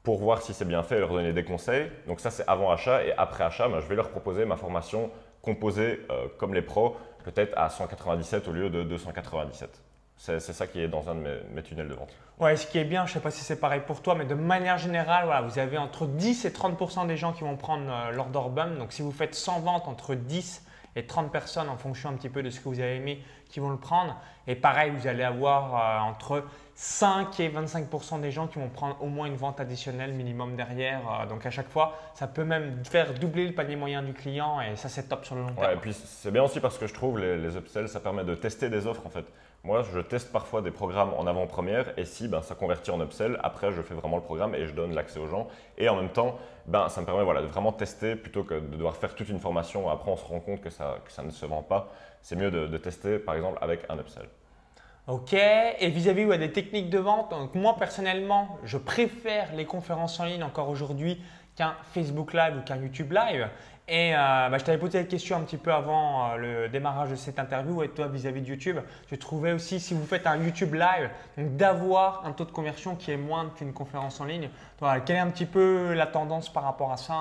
pour 0.02 0.18
voir 0.18 0.42
si 0.42 0.54
c'est 0.54 0.64
bien 0.64 0.82
fait 0.82 0.96
et 0.96 1.00
leur 1.00 1.12
donner 1.12 1.32
des 1.32 1.44
conseils. 1.44 1.90
Donc 2.06 2.20
ça, 2.20 2.30
c'est 2.30 2.44
avant 2.46 2.70
achat. 2.70 3.04
Et 3.04 3.12
après 3.16 3.44
achat, 3.44 3.68
ben, 3.68 3.80
je 3.80 3.86
vais 3.86 3.96
leur 3.96 4.10
proposer 4.10 4.44
ma 4.44 4.56
formation 4.56 5.10
composée 5.42 6.00
euh, 6.10 6.26
comme 6.38 6.54
les 6.54 6.62
pros, 6.62 6.96
peut-être 7.24 7.56
à 7.56 7.68
197 7.68 8.48
au 8.48 8.52
lieu 8.52 8.70
de 8.70 8.82
297. 8.82 9.82
C'est 10.16 10.38
ça 10.38 10.66
qui 10.66 10.82
est 10.82 10.88
dans 10.88 11.08
un 11.08 11.14
de 11.14 11.40
mes, 11.54 11.62
tunnels 11.62 11.88
de 11.88 11.94
vente. 11.94 12.12
Ouais, 12.38 12.54
ce 12.54 12.66
qui 12.66 12.76
est 12.76 12.84
bien, 12.84 13.06
je 13.06 13.10
ne 13.10 13.14
sais 13.14 13.20
pas 13.20 13.30
si 13.30 13.42
c'est 13.42 13.58
pareil 13.58 13.80
pour 13.86 14.02
toi, 14.02 14.14
mais 14.14 14.26
de 14.26 14.34
manière 14.34 14.76
générale, 14.76 15.24
voilà, 15.24 15.40
vous 15.40 15.58
avez 15.58 15.78
entre 15.78 16.04
10 16.04 16.44
et 16.44 16.50
30% 16.50 17.06
des 17.06 17.16
gens 17.16 17.32
qui 17.32 17.42
vont 17.42 17.56
prendre 17.56 17.90
euh, 17.90 18.10
l'order 18.10 18.50
bum. 18.50 18.76
Donc 18.76 18.92
si 18.92 19.00
vous 19.00 19.12
faites 19.12 19.34
100 19.34 19.60
ventes 19.60 19.88
entre 19.88 20.14
10 20.14 20.62
et 20.96 21.06
30 21.06 21.30
personnes 21.30 21.68
en 21.68 21.76
fonction 21.76 22.10
un 22.10 22.14
petit 22.14 22.28
peu 22.28 22.42
de 22.42 22.50
ce 22.50 22.60
que 22.60 22.68
vous 22.68 22.80
avez 22.80 22.96
aimé 22.96 23.22
qui 23.48 23.60
vont 23.60 23.70
le 23.70 23.76
prendre. 23.76 24.16
Et 24.46 24.54
pareil, 24.54 24.92
vous 24.96 25.06
allez 25.06 25.22
avoir 25.22 25.74
euh, 25.74 26.10
entre 26.10 26.44
5 26.74 27.38
et 27.40 27.48
25% 27.50 28.20
des 28.20 28.30
gens 28.30 28.46
qui 28.46 28.58
vont 28.58 28.68
prendre 28.68 28.96
au 29.02 29.06
moins 29.06 29.26
une 29.26 29.36
vente 29.36 29.60
additionnelle 29.60 30.12
minimum 30.12 30.56
derrière. 30.56 31.00
Euh, 31.22 31.26
donc 31.26 31.44
à 31.46 31.50
chaque 31.50 31.68
fois, 31.68 31.98
ça 32.14 32.26
peut 32.26 32.44
même 32.44 32.84
faire 32.84 33.14
doubler 33.14 33.46
le 33.46 33.54
panier 33.54 33.76
moyen 33.76 34.02
du 34.02 34.12
client 34.12 34.60
et 34.60 34.76
ça 34.76 34.88
c'est 34.88 35.08
top 35.08 35.24
sur 35.24 35.34
le 35.34 35.42
long 35.42 35.52
terme. 35.52 35.72
Et 35.72 35.76
puis 35.76 35.92
c'est 35.92 36.30
bien 36.30 36.42
aussi 36.42 36.60
parce 36.60 36.78
que 36.78 36.86
je 36.86 36.94
trouve 36.94 37.18
les, 37.18 37.36
les 37.36 37.56
upsells, 37.56 37.88
ça 37.88 38.00
permet 38.00 38.24
de 38.24 38.34
tester 38.34 38.68
des 38.70 38.86
offres 38.86 39.06
en 39.06 39.10
fait. 39.10 39.24
Moi, 39.62 39.82
je 39.92 40.00
teste 40.00 40.32
parfois 40.32 40.62
des 40.62 40.70
programmes 40.70 41.12
en 41.18 41.26
avant-première 41.26 41.98
et 41.98 42.06
si 42.06 42.28
ben, 42.28 42.40
ça 42.40 42.54
convertit 42.54 42.90
en 42.90 43.00
upsell, 43.02 43.38
après 43.42 43.72
je 43.72 43.82
fais 43.82 43.92
vraiment 43.92 44.16
le 44.16 44.22
programme 44.22 44.54
et 44.54 44.66
je 44.66 44.72
donne 44.72 44.94
l'accès 44.94 45.20
aux 45.20 45.26
gens. 45.26 45.48
Et 45.76 45.86
en 45.90 45.96
même 45.96 46.08
temps, 46.08 46.38
ben, 46.66 46.88
ça 46.88 47.02
me 47.02 47.06
permet 47.06 47.24
voilà, 47.24 47.42
de 47.42 47.46
vraiment 47.46 47.70
tester 47.70 48.16
plutôt 48.16 48.42
que 48.42 48.54
de 48.54 48.76
devoir 48.76 48.96
faire 48.96 49.14
toute 49.14 49.28
une 49.28 49.38
formation. 49.38 49.90
Après, 49.90 50.10
on 50.10 50.16
se 50.16 50.24
rend 50.24 50.40
compte 50.40 50.62
que 50.62 50.70
ça, 50.70 50.96
que 51.04 51.12
ça 51.12 51.22
ne 51.22 51.30
se 51.30 51.44
vend 51.44 51.62
pas. 51.62 51.92
C'est 52.22 52.36
mieux 52.36 52.50
de, 52.50 52.76
tester 52.78 53.18
par 53.18 53.34
exemple 53.34 53.58
avec 53.60 53.80
un 53.90 53.98
upsell. 53.98 54.28
Ok, 55.06 55.34
et 55.34 55.88
vis-à-vis 55.90 56.24
-vis, 56.24 56.38
des 56.38 56.52
techniques 56.52 56.88
de 56.88 56.98
vente, 56.98 57.30
donc 57.30 57.54
moi 57.54 57.76
personnellement, 57.78 58.58
je 58.64 58.78
préfère 58.78 59.54
les 59.54 59.66
conférences 59.66 60.20
en 60.20 60.24
ligne 60.24 60.44
encore 60.44 60.70
aujourd'hui 60.70 61.20
qu'un 61.56 61.74
Facebook 61.92 62.32
Live 62.32 62.56
ou 62.58 62.62
qu'un 62.62 62.76
YouTube 62.76 63.12
Live. 63.12 63.48
Et 63.92 64.14
euh, 64.14 64.48
bah, 64.48 64.56
je 64.56 64.64
t'avais 64.64 64.78
posé 64.78 64.98
la 64.98 65.04
question 65.04 65.36
un 65.36 65.40
petit 65.40 65.56
peu 65.56 65.72
avant 65.72 66.30
euh, 66.30 66.36
le 66.36 66.68
démarrage 66.68 67.10
de 67.10 67.16
cette 67.16 67.40
interview 67.40 67.82
et 67.82 67.88
toi 67.88 68.06
vis-à-vis 68.06 68.40
de 68.40 68.46
YouTube, 68.46 68.78
je 69.10 69.16
trouvais 69.16 69.50
aussi 69.50 69.80
si 69.80 69.94
vous 69.94 70.06
faites 70.06 70.28
un 70.28 70.36
YouTube 70.36 70.74
live, 70.74 71.10
d'avoir 71.36 72.24
un 72.24 72.30
taux 72.30 72.44
de 72.44 72.52
conversion 72.52 72.94
qui 72.94 73.10
est 73.10 73.16
moindre 73.16 73.52
qu'une 73.52 73.72
conférence 73.72 74.20
en 74.20 74.26
ligne. 74.26 74.48
Toi, 74.78 75.00
quelle 75.00 75.16
est 75.16 75.20
un 75.20 75.30
petit 75.30 75.44
peu 75.44 75.92
la 75.92 76.06
tendance 76.06 76.52
par 76.52 76.62
rapport 76.62 76.92
à 76.92 76.96
ça 76.96 77.14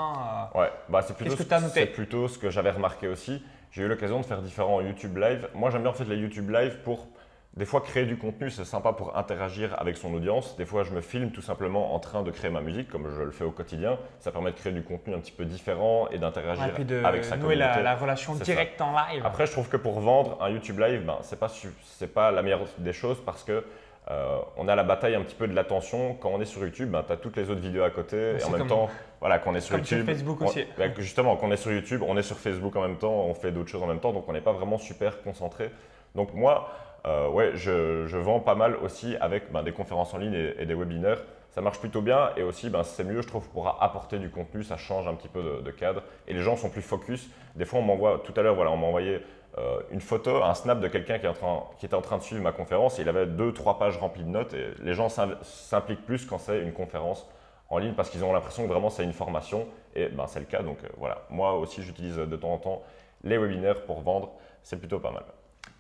euh? 0.54 0.60
Ouais, 0.60 0.72
bah, 0.90 1.02
c'est 1.02 1.18
plutôt, 1.18 1.36
ce, 1.36 1.86
plutôt 1.86 2.28
ce 2.28 2.38
que 2.38 2.52
j'avais 2.52 2.72
remarqué 2.72 3.08
aussi. 3.08 3.44
J'ai 3.72 3.82
eu 3.82 3.88
l'occasion 3.88 4.20
de 4.20 4.26
faire 4.26 4.44
différents 4.44 4.80
YouTube 4.82 5.18
live. 5.18 5.50
Moi, 5.56 5.72
j'aime 5.72 5.82
bien 5.82 5.92
en 5.92 5.96
fait 5.96 6.06
les 6.06 6.18
YouTube 6.18 6.52
live 6.52 6.78
pour 6.84 7.08
des 7.56 7.66
fois, 7.66 7.82
créer 7.82 8.06
du 8.06 8.16
contenu, 8.18 8.52
c'est 8.52 8.64
sympa 8.64 8.94
pour 8.94 9.18
interagir 9.18 9.76
avec 9.80 9.98
son 9.98 10.14
audience. 10.14 10.56
Des 10.56 10.66
fois, 10.66 10.84
je 10.84 10.92
me 10.92 11.02
filme 11.02 11.32
tout 11.32 11.42
simplement 11.42 11.96
en 11.96 12.00
train 12.00 12.22
de 12.22 12.32
créer 12.32 12.52
ma 12.52 12.62
musique, 12.62 12.90
comme 12.90 13.10
je 13.10 13.22
le 13.22 13.32
fais 13.32 13.44
au 13.44 13.52
quotidien. 13.52 13.98
Ça 14.20 14.32
permet 14.32 14.52
de 14.52 14.56
créer 14.56 14.72
du 14.72 14.84
contenu 14.84 15.16
un 15.16 15.20
petit 15.20 15.32
peu 15.32 15.46
différent 15.46 16.08
et 16.10 16.20
d'interagir 16.20 16.64
avec 17.04 17.26
sa 17.26 17.38
communauté. 17.38 17.58
La, 17.58 17.82
la 17.82 17.96
relation 17.96 18.36
directe 18.36 18.80
en 18.82 18.92
live. 18.92 19.24
Après, 19.26 19.48
je 19.48 19.52
trouve 19.52 19.68
que 19.68 19.78
pour 19.78 20.00
vendre 20.00 20.38
un 20.42 20.50
YouTube 20.50 20.80
Live, 20.80 21.04
ben, 21.06 21.18
ce 21.22 21.34
n'est 21.34 21.40
pas, 21.40 21.52
pas 22.14 22.32
la 22.32 22.42
meilleure 22.44 22.62
des 22.78 22.94
choses 22.94 23.18
parce 23.26 23.44
que 23.44 23.66
euh, 24.12 24.40
on 24.58 24.68
a 24.68 24.76
la 24.76 24.84
bataille 24.84 25.16
un 25.16 25.22
petit 25.22 25.36
peu 25.36 25.48
de 25.48 25.54
l'attention. 25.54 26.16
Quand 26.16 26.30
on 26.30 26.42
est 26.42 26.46
sur 26.46 26.64
YouTube, 26.64 26.90
ben, 26.90 27.04
tu 27.06 27.14
as 27.14 27.18
toutes 27.18 27.36
les 27.36 27.50
autres 27.50 27.62
vidéos 27.62 27.84
à 27.84 27.90
côté. 27.90 28.38
Et 28.40 28.44
en 28.44 28.52
même 28.52 28.68
temps, 28.68 28.90
voilà, 29.20 29.40
quand 29.40 29.52
on 29.52 29.56
est 29.56 29.62
sur 29.62 29.76
YouTube. 29.76 30.06
Sur 30.06 30.06
Facebook 30.06 30.42
aussi. 30.42 30.66
Ben, 30.78 30.94
justement, 30.98 31.36
quand 31.36 31.48
on 31.48 31.52
est 31.52 31.58
sur 31.58 31.72
YouTube, 31.72 32.04
on 32.08 32.16
est 32.16 32.24
sur 32.24 32.38
Facebook 32.38 32.76
en 32.76 32.82
même 32.82 32.98
temps, 32.98 33.12
on 33.12 33.34
fait 33.34 33.52
d'autres 33.52 33.70
choses 33.70 33.84
en 33.84 33.88
même 33.88 34.00
temps. 34.00 34.14
Donc, 34.14 34.26
on 34.28 34.34
n'est 34.34 34.42
pas 34.42 34.54
vraiment 34.54 34.78
super 34.78 35.22
concentré. 35.22 35.72
Donc, 36.16 36.34
moi, 36.34 36.70
euh, 37.06 37.30
ouais, 37.30 37.52
je, 37.56 38.06
je, 38.08 38.18
vends 38.18 38.40
pas 38.40 38.56
mal 38.56 38.76
aussi 38.78 39.16
avec 39.22 39.52
ben, 39.52 39.64
des 39.64 39.72
conférences 39.72 40.14
en 40.14 40.18
ligne 40.18 40.54
et, 40.58 40.66
des 40.66 40.76
webinaires. 40.76 41.22
Ça 41.52 41.62
marche 41.62 41.80
plutôt 41.80 42.02
bien 42.02 42.30
et 42.38 42.44
aussi 42.44 42.70
ben, 42.70 42.84
c'est 42.84 43.04
mieux, 43.04 43.22
je 43.22 43.28
trouve, 43.28 43.48
pour 43.50 43.82
apporter 43.82 44.20
du 44.20 44.30
contenu, 44.30 44.64
ça 44.64 44.78
change 44.78 45.08
un 45.08 45.14
petit 45.16 45.30
peu 45.30 45.62
de, 45.64 45.72
cadre 45.72 46.04
et 46.28 46.34
les 46.34 46.42
gens 46.42 46.56
sont 46.58 46.70
plus 46.70 46.82
focus. 46.82 47.30
Des 47.56 47.66
fois, 47.66 47.80
on 47.80 47.84
m'envoie, 47.84 48.22
tout 48.24 48.34
à 48.36 48.42
l'heure, 48.42 48.56
voilà, 48.56 48.72
on 48.72 48.78
m'a 48.78 48.88
envoyé 48.88 49.22
euh, 49.58 49.80
une 49.92 50.02
photo, 50.02 50.44
un 50.44 50.54
snap 50.54 50.80
de 50.80 50.88
quelqu'un 50.88 51.18
qui, 51.18 51.28
qui, 51.80 51.86
était 51.86 51.96
en 51.96 52.02
train 52.02 52.18
de 52.18 52.24
suivre 52.24 52.42
ma 52.42 52.52
conférence 52.52 53.00
et 53.00 53.02
il 53.02 53.10
avait 53.10 53.26
deux, 53.26 53.52
trois 53.54 53.80
pages 53.80 53.98
remplies 53.98 54.24
de 54.24 54.30
notes 54.30 54.54
et 54.54 54.74
les 54.82 54.94
gens 54.94 55.10
s'impliquent 55.10 56.06
plus 56.06 56.26
quand 56.26 56.38
c'est 56.38 56.62
une 56.62 56.74
conférence 56.74 57.28
en 57.70 57.78
ligne 57.78 57.94
parce 57.94 58.10
qu'ils 58.10 58.24
ont 58.24 58.34
l'impression 58.34 58.64
que 58.64 58.70
vraiment 58.70 58.90
c'est 58.90 59.04
une 59.04 59.14
formation 59.14 59.68
et 59.96 60.08
ben, 60.10 60.28
c'est 60.28 60.40
le 60.40 60.46
cas. 60.46 60.62
Donc 60.62 60.78
euh, 60.84 60.88
voilà, 60.98 61.24
moi 61.30 61.54
aussi 61.54 61.82
j'utilise 61.82 62.18
de 62.18 62.36
temps 62.36 62.54
en 62.54 62.58
temps 62.58 62.84
les 63.24 63.38
webinaires 63.38 63.84
pour 63.86 64.02
vendre, 64.02 64.32
c'est 64.62 64.78
plutôt 64.78 65.00
pas 65.00 65.12
mal. 65.12 65.24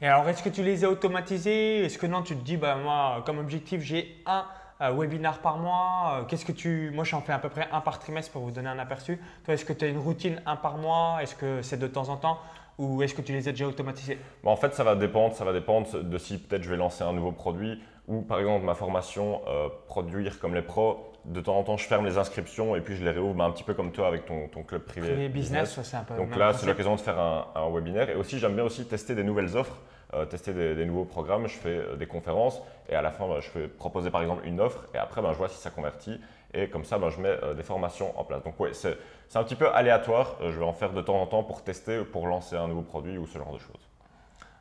Et 0.01 0.07
alors, 0.07 0.27
est-ce 0.29 0.41
que 0.41 0.49
tu 0.49 0.63
les 0.63 0.85
as 0.85 0.89
automatisés? 0.89 1.83
Est-ce 1.83 1.97
que 1.97 2.07
non, 2.07 2.21
tu 2.21 2.35
te 2.35 2.43
dis, 2.43 2.55
bah, 2.55 2.75
moi, 2.75 3.21
comme 3.25 3.37
objectif, 3.37 3.81
j'ai 3.81 4.15
un 4.25 4.45
euh, 4.81 4.91
webinar 4.91 5.39
par 5.39 5.57
mois 5.57 6.25
Qu'est-ce 6.29 6.45
que 6.45 6.53
tu. 6.53 6.91
Moi, 6.93 7.03
j'en 7.03 7.21
fais 7.21 7.33
à 7.33 7.39
peu 7.39 7.49
près 7.49 7.67
un 7.71 7.81
par 7.81 7.99
trimestre 7.99 8.31
pour 8.31 8.43
vous 8.43 8.51
donner 8.51 8.69
un 8.69 8.79
aperçu. 8.79 9.19
Toi, 9.43 9.55
est-ce 9.55 9.65
que 9.65 9.73
tu 9.73 9.83
as 9.83 9.89
une 9.89 9.97
routine 9.97 10.41
un 10.45 10.55
par 10.55 10.77
mois? 10.77 11.19
Est-ce 11.21 11.35
que 11.35 11.61
c'est 11.61 11.77
de 11.77 11.87
temps 11.87 12.07
en 12.07 12.15
temps? 12.15 12.39
Ou 12.77 13.03
est-ce 13.03 13.13
que 13.13 13.21
tu 13.21 13.33
les 13.33 13.45
as 13.49 13.51
déjà 13.51 13.67
automatisés? 13.67 14.17
En 14.45 14.55
fait, 14.55 14.73
ça 14.73 14.85
va 14.85 14.95
dépendre. 14.95 15.35
Ça 15.35 15.43
va 15.43 15.51
dépendre 15.51 16.01
de 16.01 16.17
si 16.17 16.37
peut-être 16.37 16.63
je 16.63 16.69
vais 16.69 16.77
lancer 16.77 17.03
un 17.03 17.11
nouveau 17.11 17.33
produit 17.33 17.81
ou 18.07 18.21
par 18.21 18.39
exemple 18.39 18.65
ma 18.65 18.73
formation 18.73 19.41
euh, 19.47 19.69
produire 19.87 20.39
comme 20.39 20.55
les 20.55 20.63
pros. 20.63 21.13
De 21.29 21.41
temps 21.41 21.57
en 21.57 21.63
temps, 21.63 21.77
je 21.77 21.85
ferme 21.85 22.05
les 22.05 22.17
inscriptions 22.17 22.75
et 22.75 22.81
puis 22.81 22.95
je 22.95 23.03
les 23.03 23.11
réouvre 23.11 23.35
bah, 23.35 23.45
un 23.45 23.51
petit 23.51 23.63
peu 23.63 23.73
comme 23.73 23.91
toi 23.91 24.07
avec 24.07 24.25
ton, 24.25 24.47
ton 24.47 24.63
club 24.63 24.81
privé. 24.81 25.07
Privé 25.07 25.29
business, 25.29 25.79
c'est 25.81 25.97
un 25.97 26.03
peu. 26.03 26.15
Donc 26.15 26.35
là, 26.35 26.53
c'est 26.53 26.65
l'occasion 26.65 26.95
de 26.95 27.01
faire 27.01 27.19
un, 27.19 27.47
un, 27.55 27.69
webinaire. 27.69 28.09
Et 28.09 28.15
aussi, 28.15 28.39
j'aime 28.39 28.55
bien 28.55 28.63
aussi 28.63 28.85
tester 28.85 29.15
des 29.15 29.23
nouvelles 29.23 29.55
offres. 29.55 29.77
Euh, 30.15 30.25
tester 30.25 30.53
des, 30.53 30.85
nouveaux 30.85 31.05
programmes, 31.05 31.45
je 31.45 31.53
fais 31.53 31.77
euh, 31.77 31.95
des 31.95 32.07
conférences 32.07 32.63
et 32.89 32.95
à 32.95 33.03
la 33.03 33.11
fin, 33.11 33.27
bah, 33.27 33.41
je 33.41 33.49
fais 33.49 33.67
proposer 33.67 34.09
par 34.09 34.23
exemple 34.23 34.41
une 34.47 34.59
offre 34.59 34.87
et 34.95 34.97
après, 34.97 35.21
bah, 35.21 35.29
je 35.33 35.37
vois 35.37 35.49
si 35.49 35.59
ça 35.59 35.69
convertit 35.69 36.19
et 36.51 36.67
comme 36.67 36.83
ça, 36.83 36.97
bah, 36.97 37.09
je 37.15 37.21
mets 37.21 37.29
euh, 37.29 37.53
des 37.53 37.61
formations 37.61 38.19
en 38.19 38.23
place. 38.23 38.41
Donc 38.41 38.55
oui, 38.57 38.69
c'est 38.73 38.97
un 39.35 39.43
petit 39.43 39.53
peu 39.53 39.71
aléatoire. 39.71 40.37
je 40.41 40.57
vais 40.57 40.65
en 40.65 40.73
faire 40.73 40.93
de 40.93 41.01
temps 41.01 41.21
en 41.21 41.27
temps 41.27 41.43
pour 41.43 41.63
tester, 41.63 42.03
pour 42.05 42.25
lancer 42.25 42.55
un 42.55 42.67
nouveau 42.67 42.81
produit 42.81 43.19
ou 43.19 43.27
ce 43.27 43.37
genre 43.37 43.53
de 43.53 43.59
choses. 43.59 43.87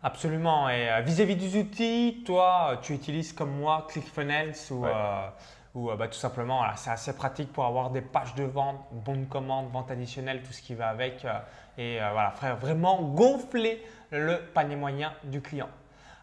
Absolument. 0.03 0.69
Et 0.69 0.87
vis-à-vis 1.03 1.35
des 1.35 1.59
outils, 1.59 2.23
toi, 2.27 2.79
tu 2.83 2.93
utilises 2.93 3.33
comme 3.33 3.51
moi 3.51 3.87
ClickFunnels 3.89 4.55
ou, 4.71 4.85
ou 5.75 5.91
tout 5.91 6.13
simplement, 6.13 6.63
c'est 6.77 6.91
assez 6.91 7.15
pratique 7.15 7.53
pour 7.53 7.65
avoir 7.65 7.91
des 7.91 8.01
pages 8.01 8.35
de 8.35 8.45
vente, 8.45 8.77
bonnes 8.93 9.27
commandes, 9.27 9.71
vente 9.71 9.91
additionnelle, 9.91 10.43
tout 10.43 10.53
ce 10.53 10.63
qui 10.63 10.75
va 10.75 10.89
avec. 10.89 11.27
et 11.77 11.99
voilà, 11.99 12.31
frère, 12.31 12.57
vraiment 12.57 13.03
gonfler 13.03 13.85
le 14.11 14.39
panier 14.55 14.77
moyen 14.77 15.13
du 15.25 15.41
client. 15.41 15.69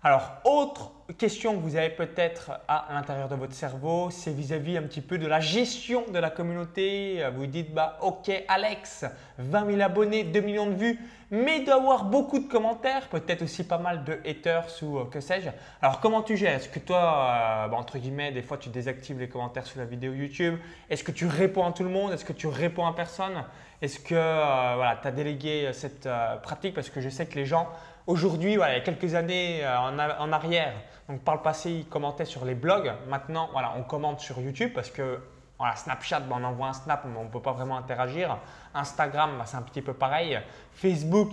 Alors, 0.05 0.33
autre 0.43 0.91
question 1.17 1.55
que 1.55 1.61
vous 1.61 1.77
avez 1.77 1.89
peut-être 1.89 2.51
à 2.67 2.89
l'intérieur 2.93 3.27
de 3.27 3.33
votre 3.33 3.55
cerveau, 3.55 4.11
c'est 4.11 4.31
vis-à-vis 4.31 4.77
un 4.77 4.83
petit 4.83 5.01
peu 5.01 5.17
de 5.17 5.25
la 5.25 5.39
gestion 5.39 6.03
de 6.13 6.19
la 6.19 6.29
communauté. 6.29 7.27
Vous 7.35 7.47
dites, 7.47 7.73
bah, 7.73 7.97
ok 8.03 8.29
Alex, 8.47 9.05
20 9.39 9.65
000 9.65 9.81
abonnés, 9.81 10.23
2 10.23 10.41
millions 10.41 10.67
de 10.67 10.75
vues, 10.75 10.99
mais 11.31 11.61
d'avoir 11.61 12.05
beaucoup 12.05 12.37
de 12.37 12.47
commentaires, 12.47 13.07
peut-être 13.07 13.41
aussi 13.41 13.63
pas 13.63 13.79
mal 13.79 14.03
de 14.03 14.19
haters 14.29 14.67
ou 14.83 14.99
euh, 14.99 15.05
que 15.05 15.19
sais-je. 15.19 15.49
Alors, 15.81 15.99
comment 16.01 16.21
tu 16.21 16.37
gères? 16.37 16.57
Est-ce 16.57 16.69
que 16.69 16.77
toi, 16.77 16.97
euh, 16.99 17.67
bah, 17.69 17.77
entre 17.77 17.97
guillemets, 17.97 18.31
des 18.31 18.43
fois 18.43 18.59
tu 18.59 18.69
désactives 18.69 19.17
les 19.17 19.27
commentaires 19.27 19.65
sous 19.65 19.79
la 19.79 19.85
vidéo 19.85 20.13
YouTube? 20.13 20.59
Est-ce 20.87 21.03
que 21.03 21.11
tu 21.11 21.25
réponds 21.25 21.65
à 21.65 21.71
tout 21.71 21.83
le 21.83 21.89
monde? 21.89 22.13
Est-ce 22.13 22.25
que 22.25 22.33
tu 22.33 22.45
réponds 22.45 22.85
à 22.85 22.93
personne? 22.93 23.43
Est-ce 23.81 23.99
que 23.99 24.13
euh, 24.13 24.73
voilà, 24.75 24.99
tu 25.01 25.07
as 25.07 25.11
délégué 25.11 25.71
cette 25.73 26.07
pratique? 26.43 26.75
Parce 26.75 26.91
que 26.91 27.01
je 27.01 27.09
sais 27.09 27.25
que 27.25 27.33
les 27.33 27.47
gens 27.47 27.67
Aujourd'hui, 28.07 28.55
voilà, 28.55 28.73
il 28.73 28.77
y 28.77 28.81
a 28.81 28.83
quelques 28.83 29.15
années 29.15 29.65
euh, 29.65 29.79
en, 29.79 30.31
arrière, 30.31 30.73
donc 31.09 31.21
par 31.21 31.35
le 31.35 31.41
passé, 31.41 31.71
ils 31.71 31.87
commentaient 31.87 32.25
sur 32.25 32.45
les 32.45 32.53
blogs. 32.53 32.93
Maintenant, 33.07 33.49
voilà, 33.51 33.73
on 33.77 33.81
commente 33.81 34.19
sur 34.19 34.39
YouTube 34.39 34.73
parce 34.75 34.91
que 34.91 35.19
voilà, 35.57 35.75
Snapchat, 35.75 36.19
ben, 36.19 36.37
on 36.39 36.43
envoie 36.43 36.67
un 36.67 36.73
snap, 36.73 37.03
mais 37.05 37.17
on 37.17 37.23
ne 37.23 37.29
peut 37.29 37.41
pas 37.41 37.53
vraiment 37.53 37.77
interagir. 37.77 38.37
Instagram, 38.75 39.31
ben, 39.39 39.45
c'est 39.45 39.57
un 39.57 39.63
petit 39.63 39.81
peu 39.81 39.93
pareil. 39.93 40.39
Facebook, 40.71 41.31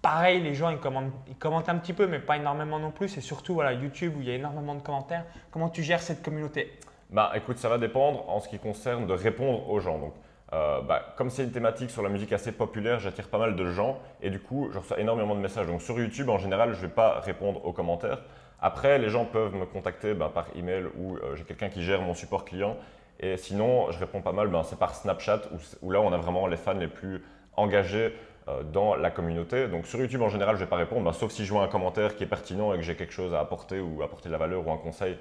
pareil, 0.00 0.40
les 0.40 0.54
gens 0.54 0.70
ils 0.70 0.78
commentent, 0.78 1.12
ils 1.28 1.36
commentent 1.36 1.68
un 1.68 1.76
petit 1.76 1.92
peu, 1.92 2.06
mais 2.06 2.18
pas 2.18 2.38
énormément 2.38 2.78
non 2.78 2.92
plus. 2.92 3.18
Et 3.18 3.20
surtout, 3.20 3.52
voilà, 3.52 3.74
YouTube 3.74 4.14
où 4.16 4.22
il 4.22 4.28
y 4.28 4.30
a 4.30 4.36
énormément 4.36 4.74
de 4.74 4.80
commentaires. 4.80 5.26
Comment 5.50 5.68
tu 5.68 5.82
gères 5.82 6.00
cette 6.00 6.22
communauté? 6.22 6.80
Bah, 7.10 7.30
écoute, 7.34 7.58
ça 7.58 7.68
va 7.68 7.76
dépendre 7.76 8.26
en 8.30 8.40
ce 8.40 8.48
qui 8.48 8.58
concerne 8.58 9.06
de 9.06 9.12
répondre 9.12 9.68
aux 9.68 9.80
gens. 9.80 10.14
Euh, 10.56 10.80
bah, 10.80 11.14
comme 11.16 11.28
c'est 11.28 11.44
une 11.44 11.50
thématique 11.50 11.90
sur 11.90 12.02
la 12.02 12.08
musique 12.08 12.32
assez 12.32 12.50
populaire, 12.50 12.98
j'attire 12.98 13.28
pas 13.28 13.38
mal 13.38 13.56
de 13.56 13.66
gens 13.66 13.98
et 14.22 14.30
du 14.30 14.40
coup, 14.40 14.70
je 14.72 14.78
reçois 14.78 14.98
énormément 14.98 15.34
de 15.34 15.40
messages. 15.40 15.66
Donc 15.66 15.82
sur 15.82 15.98
YouTube, 15.98 16.30
en 16.30 16.38
général, 16.38 16.72
je 16.72 16.78
ne 16.78 16.86
vais 16.86 16.92
pas 16.92 17.20
répondre 17.20 17.64
aux 17.66 17.72
commentaires. 17.72 18.22
Après, 18.60 18.98
les 18.98 19.10
gens 19.10 19.26
peuvent 19.26 19.54
me 19.54 19.66
contacter 19.66 20.14
bah, 20.14 20.30
par 20.32 20.46
email 20.56 20.84
ou 20.96 21.16
euh, 21.16 21.36
j'ai 21.36 21.44
quelqu'un 21.44 21.68
qui 21.68 21.82
gère 21.82 22.00
mon 22.00 22.14
support 22.14 22.46
client. 22.46 22.76
Et 23.20 23.36
sinon, 23.36 23.90
je 23.90 23.98
réponds 23.98 24.22
pas 24.22 24.32
mal, 24.32 24.48
ben, 24.48 24.62
c'est 24.62 24.78
par 24.78 24.94
Snapchat 24.94 25.42
où, 25.82 25.90
là, 25.90 26.00
on 26.00 26.12
a 26.12 26.16
vraiment 26.16 26.46
les 26.46 26.56
fans 26.56 26.72
les 26.72 26.88
plus 26.88 27.22
engagés 27.56 28.14
euh, 28.48 28.62
dans 28.62 28.94
la 28.94 29.10
communauté. 29.10 29.68
Donc 29.68 29.86
sur 29.86 30.00
YouTube, 30.00 30.22
en 30.22 30.30
général, 30.30 30.56
je 30.56 30.60
ne 30.60 30.64
vais 30.64 30.70
pas 30.70 30.76
répondre, 30.76 31.04
ben, 31.04 31.12
sauf 31.12 31.32
si 31.32 31.44
je 31.44 31.52
vois 31.52 31.64
un 31.64 31.68
commentaire 31.68 32.16
qui 32.16 32.24
est 32.24 32.28
pertinent 32.28 32.72
et 32.72 32.76
que 32.76 32.82
j'ai 32.82 32.96
quelque 32.96 33.12
chose 33.12 33.34
à 33.34 33.40
apporter 33.40 33.78
ou 33.80 34.02
apporter 34.02 34.30
de 34.30 34.32
la 34.32 34.38
valeur 34.38 34.66
ou 34.66 34.72
un 34.72 34.78
conseil 34.78 35.18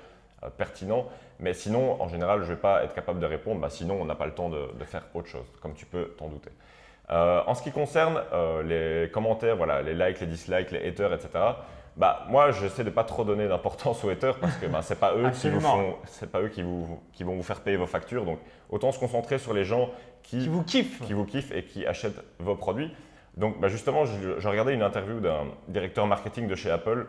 pertinent. 0.49 1.05
Mais 1.39 1.53
sinon, 1.53 2.01
en 2.01 2.07
général, 2.07 2.39
je 2.39 2.49
ne 2.49 2.55
vais 2.55 2.61
pas 2.61 2.83
être 2.83 2.93
capable 2.93 3.19
de 3.19 3.25
répondre. 3.25 3.61
Bah, 3.61 3.69
sinon, 3.69 3.97
on 4.01 4.05
n'a 4.05 4.15
pas 4.15 4.25
le 4.25 4.33
temps 4.33 4.49
de, 4.49 4.67
faire 4.85 5.03
autre 5.13 5.27
chose, 5.27 5.45
comme 5.61 5.73
tu 5.73 5.85
peux 5.85 6.13
t'en 6.17 6.27
douter. 6.27 6.51
Euh, 7.11 7.41
en 7.45 7.53
ce 7.53 7.61
qui 7.61 7.71
concerne 7.71 8.21
euh, 8.33 8.63
les 8.63 9.11
commentaires, 9.11 9.57
voilà, 9.57 9.81
les 9.81 9.93
likes, 9.93 10.19
les 10.19 10.27
dislikes, 10.27 10.71
les 10.71 10.87
haters, 10.87 11.13
etc. 11.13 11.29
Bah, 11.97 12.25
moi, 12.29 12.51
j'essaie 12.51 12.83
de 12.83 12.89
pas 12.89 13.03
trop 13.03 13.23
donner 13.23 13.47
d'importance 13.47 14.03
aux 14.03 14.09
haters 14.09 14.37
parce 14.39 14.57
que 14.57 14.65
bah, 14.65 14.81
c'est 14.81 14.99
pas 14.99 15.15
eux 15.15 15.29
qui 15.31 15.49
vous 15.49 15.61
font, 15.61 15.95
c'est 16.05 16.29
pas 16.29 16.41
eux 16.41 16.49
qui, 16.49 16.61
vous, 16.61 16.99
qui 17.13 17.23
vont 17.23 17.35
vous 17.35 17.43
faire 17.43 17.61
payer 17.61 17.77
vos 17.77 17.85
factures. 17.85 18.25
Donc, 18.25 18.39
autant 18.69 18.91
se 18.91 18.99
concentrer 18.99 19.37
sur 19.37 19.53
les 19.53 19.63
gens 19.63 19.89
qui, 20.21 20.47
vous 20.47 20.63
kiffent, 20.63 21.01
qui 21.05 21.13
vous 21.13 21.25
kiffent 21.25 21.51
et 21.51 21.63
qui 21.63 21.85
achètent 21.85 22.21
vos 22.39 22.55
produits. 22.55 22.91
Donc, 23.37 23.59
bah, 23.61 23.69
justement, 23.69 24.05
je, 24.05 24.47
regardais 24.47 24.73
une 24.73 24.81
interview 24.81 25.19
d'un 25.19 25.45
directeur 25.67 26.07
marketing 26.07 26.47
de 26.47 26.55
chez 26.55 26.69
Apple 26.69 27.07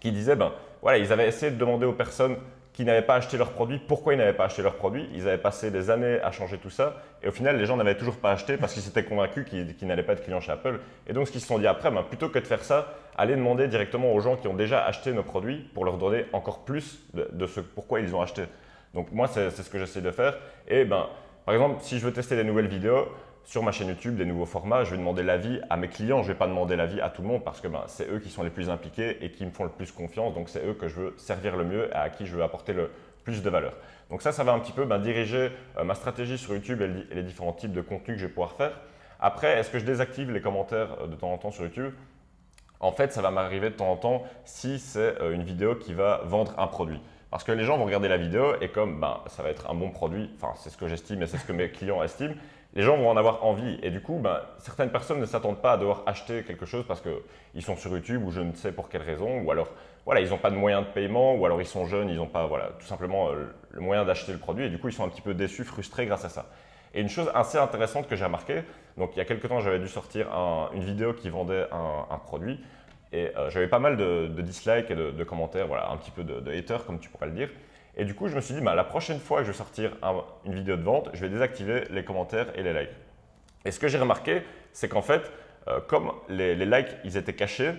qui 0.00 0.12
disait, 0.12 0.36
ben 0.36 0.52
voilà, 0.86 0.98
ils 0.98 1.12
avaient 1.12 1.26
essayé 1.26 1.50
de 1.50 1.56
demander 1.56 1.84
aux 1.84 1.94
personnes 1.94 2.36
qui 2.72 2.84
n'avaient 2.84 3.02
pas 3.02 3.16
acheté 3.16 3.36
leurs 3.36 3.50
produits, 3.50 3.80
pourquoi 3.80 4.14
ils 4.14 4.18
n'avaient 4.18 4.32
pas 4.36 4.44
acheté 4.44 4.62
leurs 4.62 4.76
produits. 4.76 5.08
Ils 5.14 5.26
avaient 5.26 5.36
passé 5.36 5.72
des 5.72 5.90
années 5.90 6.20
à 6.22 6.30
changer 6.30 6.58
tout 6.58 6.70
ça. 6.70 7.02
Et 7.24 7.26
au 7.26 7.32
final, 7.32 7.58
les 7.58 7.66
gens 7.66 7.76
n'avaient 7.76 7.96
toujours 7.96 8.18
pas 8.18 8.30
acheté 8.30 8.56
parce 8.56 8.72
qu'ils 8.72 8.84
s'étaient 8.84 9.02
convaincus 9.02 9.46
qu'ils 9.48 9.88
n'allaient 9.88 10.04
pas 10.04 10.12
être 10.12 10.22
clients 10.22 10.40
chez 10.40 10.52
Apple. 10.52 10.78
Et 11.08 11.12
donc, 11.12 11.26
ce 11.26 11.32
qu'ils 11.32 11.40
se 11.40 11.48
sont 11.48 11.58
dit 11.58 11.66
après, 11.66 11.90
ben, 11.90 12.04
plutôt 12.04 12.28
que 12.28 12.38
de 12.38 12.46
faire 12.46 12.62
ça, 12.62 12.94
allez 13.18 13.34
demander 13.34 13.66
directement 13.66 14.14
aux 14.14 14.20
gens 14.20 14.36
qui 14.36 14.46
ont 14.46 14.54
déjà 14.54 14.84
acheté 14.84 15.12
nos 15.12 15.24
produits 15.24 15.68
pour 15.74 15.84
leur 15.84 15.98
donner 15.98 16.26
encore 16.32 16.64
plus 16.64 17.00
de, 17.14 17.46
ce 17.48 17.58
pourquoi 17.58 17.98
ils 17.98 18.14
ont 18.14 18.22
acheté. 18.22 18.42
Donc, 18.94 19.10
moi, 19.10 19.26
c'est 19.26 19.50
ce 19.50 19.68
que 19.68 19.80
j'essaie 19.80 20.02
de 20.02 20.12
faire. 20.12 20.38
Et 20.68 20.84
ben, 20.84 21.08
par 21.46 21.54
exemple, 21.56 21.78
si 21.80 21.98
je 21.98 22.04
veux 22.04 22.12
tester 22.12 22.36
des 22.36 22.44
nouvelles 22.44 22.68
vidéos, 22.68 23.08
sur 23.46 23.62
ma 23.62 23.70
chaîne 23.70 23.88
YouTube 23.88 24.16
des 24.16 24.24
nouveaux 24.24 24.44
formats, 24.44 24.82
je 24.82 24.90
vais 24.90 24.96
demander 24.96 25.22
l'avis 25.22 25.60
à 25.70 25.76
mes 25.76 25.86
clients, 25.86 26.18
je 26.22 26.28
ne 26.28 26.32
vais 26.32 26.38
pas 26.38 26.48
demander 26.48 26.74
l'avis 26.74 27.00
à 27.00 27.10
tout 27.10 27.22
le 27.22 27.28
monde 27.28 27.44
parce 27.44 27.60
que 27.60 27.68
ben, 27.68 27.84
c'est 27.86 28.10
eux 28.10 28.18
qui 28.18 28.28
sont 28.28 28.42
les 28.42 28.50
plus 28.50 28.68
impliqués 28.68 29.24
et 29.24 29.30
qui 29.30 29.46
me 29.46 29.52
font 29.52 29.62
le 29.62 29.70
plus 29.70 29.92
confiance, 29.92 30.34
donc 30.34 30.48
c'est 30.48 30.66
eux 30.66 30.74
que 30.74 30.88
je 30.88 30.96
veux 30.96 31.14
servir 31.16 31.56
le 31.56 31.64
mieux 31.64 31.88
et 31.88 31.94
à 31.94 32.10
qui 32.10 32.26
je 32.26 32.34
veux 32.34 32.42
apporter 32.42 32.72
le 32.72 32.90
plus 33.22 33.42
de 33.42 33.48
valeur. 33.48 33.74
Donc 34.10 34.20
ça, 34.20 34.32
ça 34.32 34.42
va 34.42 34.52
un 34.52 34.58
petit 34.58 34.72
peu 34.72 34.84
ben, 34.84 34.98
diriger 34.98 35.52
euh, 35.78 35.84
ma 35.84 35.94
stratégie 35.94 36.38
sur 36.38 36.54
YouTube 36.54 36.82
et, 36.82 37.14
les 37.14 37.22
différents 37.22 37.52
types 37.52 37.72
de 37.72 37.80
contenus 37.80 38.16
que 38.16 38.20
je 38.20 38.26
vais 38.26 38.32
pouvoir 38.32 38.52
faire. 38.52 38.80
Après, 39.20 39.58
est-ce 39.58 39.70
que 39.70 39.78
je 39.78 39.84
désactive 39.84 40.32
les 40.32 40.40
commentaires 40.40 40.96
euh, 41.02 41.06
de 41.06 41.14
temps 41.14 41.32
en 41.32 41.38
temps 41.38 41.52
sur 41.52 41.62
YouTube? 41.62 41.92
En 42.80 42.90
fait, 42.90 43.12
ça 43.12 43.22
va 43.22 43.30
m'arriver 43.30 43.70
de 43.70 43.76
temps 43.76 43.90
en 43.90 43.96
temps 43.96 44.24
si 44.44 44.80
c'est 44.80 45.20
euh, 45.20 45.32
une 45.32 45.44
vidéo 45.44 45.76
qui 45.76 45.94
va 45.94 46.22
vendre 46.24 46.52
un 46.58 46.66
produit. 46.66 47.00
Parce 47.30 47.44
que 47.44 47.52
les 47.52 47.64
gens 47.64 47.78
vont 47.78 47.84
regarder 47.84 48.08
la 48.08 48.16
vidéo 48.16 48.54
et 48.60 48.68
comme 48.68 49.00
ben, 49.00 49.20
ça 49.26 49.42
va 49.42 49.50
être 49.50 49.70
un 49.70 49.74
bon 49.74 49.90
produit, 49.90 50.30
enfin 50.36 50.52
c'est 50.56 50.70
ce 50.70 50.76
que 50.76 50.88
j'estime 50.88 51.22
et 51.22 51.26
c'est 51.26 51.38
ce 51.38 51.44
que 51.44 51.52
mes 51.52 51.70
clients 51.70 52.02
estiment, 52.02 52.34
les 52.76 52.82
gens 52.82 52.98
vont 52.98 53.08
en 53.08 53.16
avoir 53.16 53.44
envie. 53.44 53.78
Et 53.82 53.90
du 53.90 54.02
coup, 54.02 54.18
ben, 54.22 54.42
certaines 54.58 54.90
personnes 54.90 55.18
ne 55.18 55.24
s'attendent 55.24 55.62
pas 55.62 55.72
à 55.72 55.76
devoir 55.78 56.02
acheter 56.04 56.44
quelque 56.44 56.66
chose 56.66 56.84
parce 56.86 57.00
qu'ils 57.00 57.62
sont 57.62 57.74
sur 57.74 57.90
YouTube 57.90 58.22
ou 58.24 58.30
je 58.30 58.42
ne 58.42 58.52
sais 58.52 58.70
pour 58.70 58.90
quelle 58.90 59.00
raison, 59.00 59.40
ou 59.40 59.50
alors 59.50 59.68
voilà, 60.04 60.20
ils 60.20 60.28
n'ont 60.28 60.38
pas 60.38 60.50
de 60.50 60.56
moyens 60.56 60.84
de 60.86 60.92
paiement, 60.92 61.34
ou 61.34 61.46
alors 61.46 61.60
ils 61.60 61.66
sont 61.66 61.86
jeunes, 61.86 62.10
ils 62.10 62.16
n'ont 62.16 62.26
pas 62.26 62.46
voilà, 62.46 62.72
tout 62.78 62.86
simplement 62.86 63.30
euh, 63.30 63.46
le 63.70 63.80
moyen 63.80 64.04
d'acheter 64.04 64.30
le 64.30 64.38
produit, 64.38 64.66
et 64.66 64.68
du 64.68 64.78
coup, 64.78 64.88
ils 64.88 64.92
sont 64.92 65.04
un 65.04 65.08
petit 65.08 65.22
peu 65.22 65.32
déçus, 65.32 65.64
frustrés 65.64 66.04
grâce 66.04 66.26
à 66.26 66.28
ça. 66.28 66.50
Et 66.94 67.00
une 67.00 67.08
chose 67.08 67.30
assez 67.34 67.56
intéressante 67.56 68.08
que 68.08 68.14
j'ai 68.14 68.26
remarqué, 68.26 68.62
donc 68.98 69.10
il 69.14 69.18
y 69.18 69.22
a 69.22 69.24
quelques 69.24 69.48
temps, 69.48 69.60
j'avais 69.60 69.78
dû 69.78 69.88
sortir 69.88 70.28
une 70.74 70.84
vidéo 70.84 71.14
qui 71.14 71.30
vendait 71.30 71.66
un, 71.72 72.18
produit, 72.18 72.60
et 73.12 73.32
euh, 73.36 73.48
j'avais 73.48 73.68
pas 73.68 73.78
mal 73.78 73.96
de, 73.96 74.28
dislikes 74.42 74.90
et 74.90 74.94
de, 74.94 75.24
commentaires, 75.24 75.66
voilà, 75.66 75.90
un 75.90 75.96
petit 75.96 76.10
peu 76.10 76.24
de, 76.24 76.40
de 76.40 76.52
haters, 76.52 76.84
comme 76.84 77.00
tu 77.00 77.08
pourrais 77.08 77.26
le 77.26 77.32
dire. 77.32 77.48
Et 77.96 78.04
du 78.04 78.14
coup, 78.14 78.28
je 78.28 78.36
me 78.36 78.40
suis 78.40 78.54
dit, 78.54 78.60
bah, 78.60 78.74
la 78.74 78.84
prochaine 78.84 79.18
fois 79.18 79.38
que 79.38 79.44
je 79.44 79.52
vais 79.52 79.56
sortir 79.56 79.96
une 80.44 80.54
vidéo 80.54 80.76
de 80.76 80.82
vente, 80.82 81.08
je 81.14 81.20
vais 81.20 81.30
désactiver 81.30 81.84
les 81.90 82.04
commentaires 82.04 82.46
et 82.54 82.62
les 82.62 82.72
likes. 82.72 82.94
Et 83.64 83.70
ce 83.70 83.80
que 83.80 83.88
j'ai 83.88 83.98
remarqué, 83.98 84.42
c'est 84.72 84.88
qu'en 84.88 85.02
fait, 85.02 85.30
euh, 85.68 85.80
comme 85.80 86.12
les, 86.28 86.54
likes, 86.54 86.94
ils 87.04 87.16
étaient 87.16 87.32
cachés, 87.32 87.72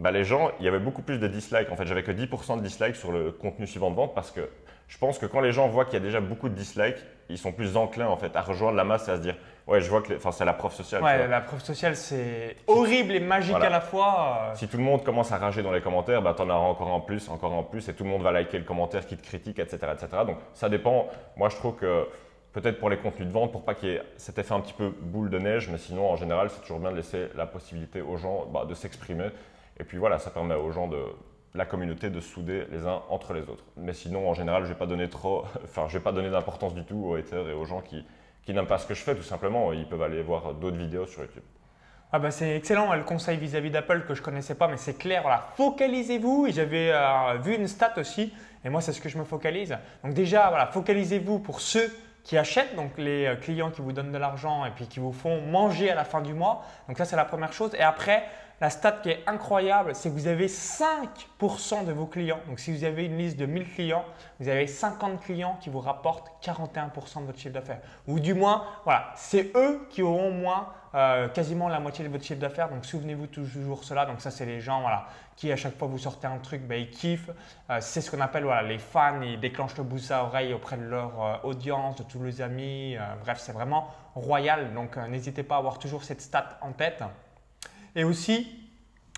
bah, 0.00 0.10
les 0.10 0.24
gens, 0.24 0.50
il 0.58 0.64
y 0.64 0.68
avait 0.68 0.78
beaucoup 0.78 1.02
plus 1.02 1.18
de 1.18 1.28
dislikes. 1.28 1.70
En 1.70 1.76
fait, 1.76 1.86
j'avais 1.86 2.02
que 2.02 2.10
10% 2.10 2.56
de 2.56 2.62
dislikes 2.62 2.96
sur 2.96 3.12
le 3.12 3.30
contenu 3.30 3.66
suivant 3.66 3.90
de 3.90 3.96
vente 3.96 4.14
parce 4.14 4.30
que 4.30 4.48
je 4.88 4.98
pense 4.98 5.18
que 5.18 5.26
quand 5.26 5.40
les 5.40 5.52
gens 5.52 5.68
voient 5.68 5.84
qu'il 5.84 5.94
y 5.94 5.98
a 5.98 6.04
déjà 6.04 6.20
beaucoup 6.20 6.48
de 6.48 6.54
dislikes, 6.54 6.96
ils 7.28 7.38
sont 7.38 7.52
plus 7.52 7.76
enclins 7.76 8.08
en 8.08 8.16
fait 8.16 8.34
à 8.34 8.40
rejoindre 8.40 8.76
la 8.76 8.82
masse 8.82 9.06
et 9.06 9.12
à 9.12 9.16
se 9.16 9.20
dire 9.22 9.36
ouais 9.68 9.80
je 9.80 9.88
vois 9.88 10.02
que 10.02 10.14
enfin 10.14 10.32
c'est 10.32 10.44
la 10.44 10.52
preuve 10.52 10.72
sociale. 10.72 11.00
Ouais 11.00 11.28
la 11.28 11.40
preuve 11.40 11.62
sociale 11.62 11.94
c'est 11.94 12.56
horrible 12.66 13.12
et 13.12 13.20
magique 13.20 13.54
à 13.54 13.70
la 13.70 13.80
fois. 13.80 14.38
Euh. 14.40 14.54
Si 14.56 14.66
tout 14.66 14.78
le 14.78 14.82
monde 14.82 15.04
commence 15.04 15.30
à 15.30 15.38
rager 15.38 15.62
dans 15.62 15.70
les 15.70 15.80
commentaires, 15.80 16.22
bah, 16.22 16.34
tu 16.36 16.42
en 16.42 16.50
auras 16.50 16.58
encore 16.58 16.92
en 16.92 17.00
plus, 17.00 17.28
encore 17.28 17.52
en 17.52 17.62
plus 17.62 17.88
et 17.88 17.94
tout 17.94 18.02
le 18.02 18.10
monde 18.10 18.22
va 18.22 18.32
liker 18.32 18.58
le 18.58 18.64
commentaire 18.64 19.06
qui 19.06 19.16
te 19.16 19.22
critique 19.22 19.60
etc 19.60 19.92
etc. 19.92 20.08
Donc 20.26 20.38
ça 20.54 20.68
dépend. 20.68 21.06
Moi 21.36 21.50
je 21.50 21.56
trouve 21.56 21.76
que 21.76 22.08
peut-être 22.52 22.80
pour 22.80 22.90
les 22.90 22.96
contenus 22.96 23.28
de 23.28 23.32
vente 23.32 23.52
pour 23.52 23.64
pas 23.64 23.74
qu'il 23.74 23.90
y 23.90 23.92
ait 23.92 24.02
cet 24.16 24.38
effet 24.38 24.54
un 24.54 24.60
petit 24.60 24.72
peu 24.72 24.88
boule 24.88 25.30
de 25.30 25.38
neige, 25.38 25.68
mais 25.70 25.78
sinon 25.78 26.10
en 26.10 26.16
général 26.16 26.50
c'est 26.50 26.62
toujours 26.62 26.80
bien 26.80 26.90
de 26.90 26.96
laisser 26.96 27.28
la 27.36 27.46
possibilité 27.46 28.00
aux 28.00 28.16
gens 28.16 28.46
bah, 28.52 28.64
de 28.68 28.74
s'exprimer 28.74 29.26
et 29.80 29.84
puis 29.84 29.98
voilà 29.98 30.20
ça 30.20 30.30
permet 30.30 30.54
aux 30.54 30.70
gens 30.70 30.86
de 30.86 30.98
la 31.54 31.64
communauté 31.64 32.10
de 32.10 32.20
souder 32.20 32.66
les 32.70 32.86
uns 32.86 33.02
entre 33.08 33.32
les 33.32 33.42
autres. 33.42 33.64
Mais 33.76 33.92
sinon, 33.92 34.28
en 34.28 34.34
général, 34.34 34.62
je 34.64 34.68
vais 34.68 34.78
pas 34.78 34.86
donner 34.86 35.08
trop, 35.08 35.44
enfin, 35.64 35.86
je 35.88 35.98
vais 35.98 36.02
pas 36.02 36.12
donner 36.12 36.30
d'importance 36.30 36.74
du 36.74 36.84
tout 36.84 37.04
aux 37.04 37.14
haters 37.14 37.48
et 37.48 37.54
aux 37.54 37.64
gens 37.64 37.80
qui, 37.80 38.04
qui 38.44 38.54
n'aiment 38.54 38.66
pas 38.66 38.78
ce 38.78 38.86
que 38.86 38.94
je 38.94 39.02
fais, 39.02 39.14
tout 39.14 39.22
simplement. 39.22 39.72
Ils 39.72 39.88
peuvent 39.88 40.02
aller 40.02 40.22
voir 40.22 40.54
d'autres 40.54 40.76
vidéos 40.76 41.06
sur 41.06 41.22
YouTube. 41.22 41.42
Ah 42.12 42.18
bah 42.18 42.32
c'est 42.32 42.56
excellent 42.56 42.92
le 42.92 43.04
conseil 43.04 43.38
vis-à-vis 43.38 43.70
d'Apple 43.70 44.04
que 44.04 44.14
je 44.14 44.22
connaissais 44.22 44.56
pas, 44.56 44.66
mais 44.66 44.76
c'est 44.76 44.98
clair. 44.98 45.22
Voilà, 45.22 45.46
focalisez-vous. 45.56 46.48
J'avais 46.50 46.90
euh, 46.92 47.38
vu 47.40 47.54
une 47.54 47.68
stat 47.68 47.92
aussi, 47.98 48.32
et 48.64 48.68
moi 48.68 48.80
c'est 48.80 48.92
ce 48.92 49.00
que 49.00 49.08
je 49.08 49.16
me 49.16 49.22
focalise. 49.22 49.76
Donc 50.02 50.14
déjà, 50.14 50.48
voilà, 50.48 50.66
focalisez-vous 50.66 51.38
pour 51.38 51.60
ceux 51.60 51.88
qui 52.24 52.36
achètent, 52.36 52.74
donc 52.74 52.98
les 52.98 53.26
euh, 53.26 53.36
clients 53.36 53.70
qui 53.70 53.80
vous 53.80 53.92
donnent 53.92 54.10
de 54.10 54.18
l'argent 54.18 54.64
et 54.64 54.70
puis 54.70 54.88
qui 54.88 54.98
vous 54.98 55.12
font 55.12 55.40
manger 55.42 55.88
à 55.88 55.94
la 55.94 56.04
fin 56.04 56.20
du 56.20 56.34
mois. 56.34 56.64
Donc 56.88 56.98
ça 56.98 57.04
c'est 57.04 57.14
la 57.14 57.24
première 57.24 57.52
chose. 57.52 57.74
Et 57.78 57.82
après, 57.82 58.24
la 58.60 58.68
stat 58.68 58.92
qui 59.02 59.08
est 59.08 59.22
incroyable, 59.26 59.94
c'est 59.94 60.10
que 60.10 60.14
vous 60.14 60.26
avez 60.26 60.46
5% 60.46 61.86
de 61.86 61.92
vos 61.92 62.04
clients. 62.04 62.40
Donc, 62.46 62.58
si 62.60 62.70
vous 62.70 62.84
avez 62.84 63.06
une 63.06 63.16
liste 63.16 63.38
de 63.38 63.46
1000 63.46 63.72
clients, 63.72 64.04
vous 64.38 64.48
avez 64.48 64.66
50 64.66 65.22
clients 65.22 65.56
qui 65.62 65.70
vous 65.70 65.80
rapportent 65.80 66.30
41% 66.42 67.20
de 67.20 67.26
votre 67.26 67.38
chiffre 67.38 67.54
d'affaires. 67.54 67.80
Ou 68.06 68.20
du 68.20 68.34
moins, 68.34 68.64
voilà, 68.84 69.12
c'est 69.16 69.56
eux 69.56 69.86
qui 69.88 70.02
auront 70.02 70.28
au 70.28 70.32
moins 70.32 70.68
euh, 70.94 71.28
quasiment 71.28 71.68
la 71.68 71.80
moitié 71.80 72.04
de 72.04 72.10
votre 72.10 72.22
chiffre 72.22 72.38
d'affaires. 72.38 72.68
Donc, 72.68 72.84
souvenez-vous 72.84 73.28
toujours 73.28 73.82
cela. 73.82 74.04
Donc, 74.04 74.20
ça, 74.20 74.30
c'est 74.30 74.44
les 74.44 74.60
gens 74.60 74.84
qui, 75.36 75.50
à 75.50 75.56
chaque 75.56 75.78
fois 75.78 75.88
vous 75.88 75.98
sortez 75.98 76.26
un 76.26 76.36
truc, 76.36 76.60
ben, 76.60 76.78
ils 76.78 76.90
kiffent. 76.90 77.30
Euh, 77.70 77.78
c'est 77.80 78.02
ce 78.02 78.10
qu'on 78.10 78.20
appelle 78.20 78.44
voilà, 78.44 78.62
les 78.62 78.78
fans. 78.78 79.22
Ils 79.22 79.40
déclenchent 79.40 79.78
le 79.78 79.84
bouche 79.84 80.10
à 80.10 80.22
oreille 80.24 80.52
auprès 80.52 80.76
de 80.76 80.84
leur 80.84 81.24
euh, 81.24 81.36
audience, 81.44 81.96
de 81.96 82.02
tous 82.02 82.22
les 82.22 82.42
amis. 82.42 82.94
bref, 83.22 83.38
c'est 83.40 83.52
vraiment 83.52 83.88
royal. 84.14 84.74
Donc, 84.74 84.98
n'hésitez 84.98 85.44
pas 85.44 85.54
à 85.54 85.58
avoir 85.58 85.78
toujours 85.78 86.04
cette 86.04 86.20
stat 86.20 86.58
en 86.60 86.72
tête. 86.72 87.02
Et 87.96 88.04
aussi, 88.04 88.46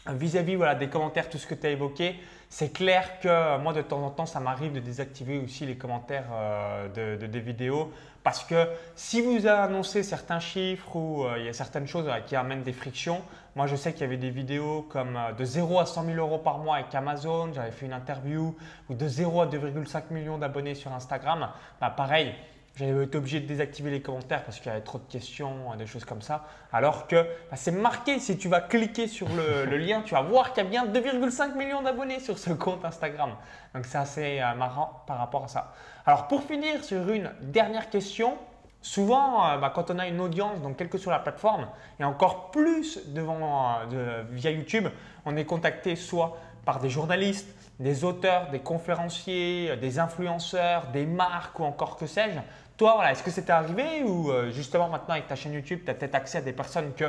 vis-à-vis 0.07 0.57
voilà, 0.57 0.75
des 0.75 0.89
commentaires, 0.89 1.29
tout 1.29 1.39
ce 1.39 1.47
que 1.47 1.55
tu 1.55 1.67
as 1.67 1.71
évoqué, 1.71 2.17
c'est 2.49 2.71
clair 2.71 3.19
que 3.21 3.59
moi, 3.59 3.73
de 3.73 3.81
temps 3.81 4.05
en 4.05 4.11
temps, 4.11 4.27
ça 4.27 4.39
m'arrive 4.39 4.73
de 4.73 4.81
désactiver 4.81 5.39
aussi 5.39 5.65
les 5.65 5.77
commentaires 5.77 6.27
euh, 6.33 7.17
de, 7.17 7.27
des 7.27 7.41
vidéos 7.41 7.91
parce 8.23 8.45
que 8.45 8.69
si 8.95 9.21
vous 9.21 9.47
annoncez 9.47 10.03
certains 10.03 10.39
chiffres 10.39 10.95
ou 10.95 11.25
euh, 11.25 11.39
il 11.39 11.47
y 11.47 11.49
a 11.49 11.53
certaines 11.55 11.87
choses 11.87 12.07
euh, 12.09 12.21
qui 12.21 12.37
amènent 12.37 12.63
des 12.63 12.75
frictions, 12.75 13.23
moi 13.57 13.67
je 13.67 13.75
sais 13.75 13.93
qu'il 13.93 14.03
y 14.03 14.05
avait 14.05 14.19
des 14.19 14.31
vidéos 14.31 14.83
comme 14.83 15.19
de 15.37 15.45
0 15.45 15.81
à 15.81 15.87
100 15.87 16.05
000 16.05 16.19
euros 16.19 16.37
par 16.37 16.59
mois 16.59 16.77
avec 16.77 16.95
Amazon, 16.95 17.53
j'avais 17.55 17.73
fait 17.73 17.87
une 17.87 17.95
interview, 17.95 18.55
ou 18.91 18.95
de 18.95 19.09
0 19.09 19.41
à 19.41 19.47
2,5 19.47 20.03
millions 20.11 20.37
d'abonnés 20.37 20.75
sur 20.75 20.93
Instagram. 20.93 21.49
Bah, 21.81 21.89
pareil, 21.91 22.35
j'avais 22.77 23.05
été 23.05 23.19
obligé 23.19 23.41
de 23.41 23.47
désactiver 23.47 23.91
les 23.91 24.01
commentaires 24.01 24.45
parce 24.45 24.59
qu'il 24.59 24.69
y 24.69 24.71
avait 24.71 24.81
trop 24.81 24.99
de 24.99 25.11
questions, 25.11 25.75
des 25.77 25.87
choses 25.87 26.05
comme 26.05 26.23
ça. 26.23 26.47
Alors 26.73 27.07
que 27.07 27.17
bah, 27.51 27.57
c'est 27.57 27.71
marqué, 27.71 28.19
si 28.19 28.39
tu 28.39 28.49
vas 28.49 28.61
cliquer 28.61 29.09
sur 29.09 29.29
le, 29.29 29.77
lien, 29.77 30.03
tu 30.03 30.15
vas 30.15 30.23
voir 30.23 30.53
qu'il 30.53 30.65
y 30.65 30.67
a 30.67 30.71
bien 30.71 30.87
2,5 30.87 31.55
millions 31.57 31.83
d'abonnés 31.83 32.19
sur 32.19 32.39
ce 32.39 32.51
compte 32.51 32.85
Instagram. 32.85 33.31
Donc 33.75 33.85
c'est 33.85 33.99
assez 33.99 34.41
euh, 34.41 34.55
marrant 34.55 35.03
par 35.07 35.19
rapport 35.19 35.45
à 35.45 35.49
ça. 35.49 35.75
Alors 36.07 36.29
pour 36.29 36.45
finir 36.45 36.83
sur 36.83 37.11
une 37.11 37.31
dernière 37.43 37.91
question, 37.91 38.39
souvent 38.81 39.47
euh, 39.47 39.59
bah, 39.59 39.71
quand 39.75 39.91
on 39.91 39.99
a 39.99 40.09
une 40.09 40.21
audience, 40.21 40.63
donc 40.63 40.79
quelle 40.79 40.89
que 40.89 40.99
soit 40.99 41.13
la 41.13 41.19
plateforme, 41.19 41.69
et 42.01 42.05
encore 42.05 42.51
plus 42.53 43.01
devant, 43.09 43.77
euh, 43.93 44.25
via 44.31 44.51
YouTube, 44.51 44.89
on 45.27 45.37
est 45.37 45.45
contacté 45.45 45.95
soit 45.95 46.39
par 46.65 46.81
des 46.81 46.89
journalistes, 46.89 47.55
des 47.81 48.05
auteurs, 48.05 48.51
des 48.51 48.61
conférenciers, 48.61 49.77
des 49.77 49.99
influenceurs, 49.99 50.87
des 50.89 51.07
marques 51.07 51.59
ou 51.59 51.65
encore 51.65 51.97
que 51.97 52.07
sais-je. 52.07 52.39
Toi, 52.77 52.95
voilà, 52.95 53.13
est-ce 53.13 53.23
que 53.23 53.31
c'était 53.31 53.53
arrivé 53.53 54.03
ou 54.05 54.31
euh, 54.31 54.51
justement 54.51 54.89
maintenant 54.89 55.15
avec 55.15 55.27
ta 55.27 55.37
chaîne 55.37 55.53
YouTube, 55.53 55.81
tu 55.85 55.91
as 55.91 55.95
peut-être 55.95 56.15
accès 56.15 56.39
à 56.39 56.41
des 56.41 56.53
personnes 56.53 56.93
que 56.95 57.05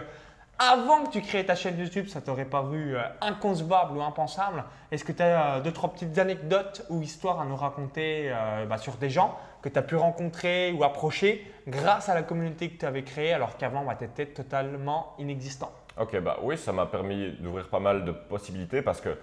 avant 0.60 1.04
que 1.04 1.12
tu 1.12 1.22
crées 1.22 1.46
ta 1.46 1.56
chaîne 1.56 1.80
YouTube, 1.80 2.08
ça 2.08 2.22
t'aurait 2.22 2.46
paru 2.46 2.96
euh, 2.96 3.02
inconcevable 3.22 3.98
ou 3.98 4.02
impensable? 4.02 4.64
Est-ce 4.92 5.04
que 5.04 5.12
tu 5.12 5.24
as 5.24 5.56
euh, 5.56 5.62
deux, 5.62 5.72
trois 5.72 5.92
petites 5.92 6.18
anecdotes 6.20 6.86
ou 6.90 7.02
histoires 7.02 7.40
à 7.40 7.46
nous 7.46 7.56
raconter 7.56 8.32
bah, 8.70 8.78
sur 8.78 8.94
des 8.94 9.10
gens 9.10 9.38
que 9.62 9.70
tu 9.70 9.80
as 9.80 9.82
pu 9.82 9.96
rencontrer 9.96 10.72
ou 10.74 10.84
approcher 10.84 11.50
grâce 11.68 12.10
à 12.10 12.14
la 12.14 12.24
communauté 12.24 12.70
que 12.70 12.78
tu 12.78 12.86
avais 12.86 13.04
créée 13.04 13.34
alors 13.34 13.58
qu'avant, 13.58 13.84
bah, 13.84 13.96
tu 13.98 14.06
étais 14.06 14.28
totalement 14.28 15.16
inexistant? 15.18 15.72
Ok, 16.00 16.20
bah 16.22 16.38
oui, 16.42 16.58
ça 16.58 16.72
m'a 16.72 16.88
permis 16.88 17.34
d'ouvrir 17.40 17.70
pas 17.70 17.80
mal 17.80 18.04
de 18.04 18.12
possibilités 18.12 18.82
parce 18.82 19.00
que 19.00 19.18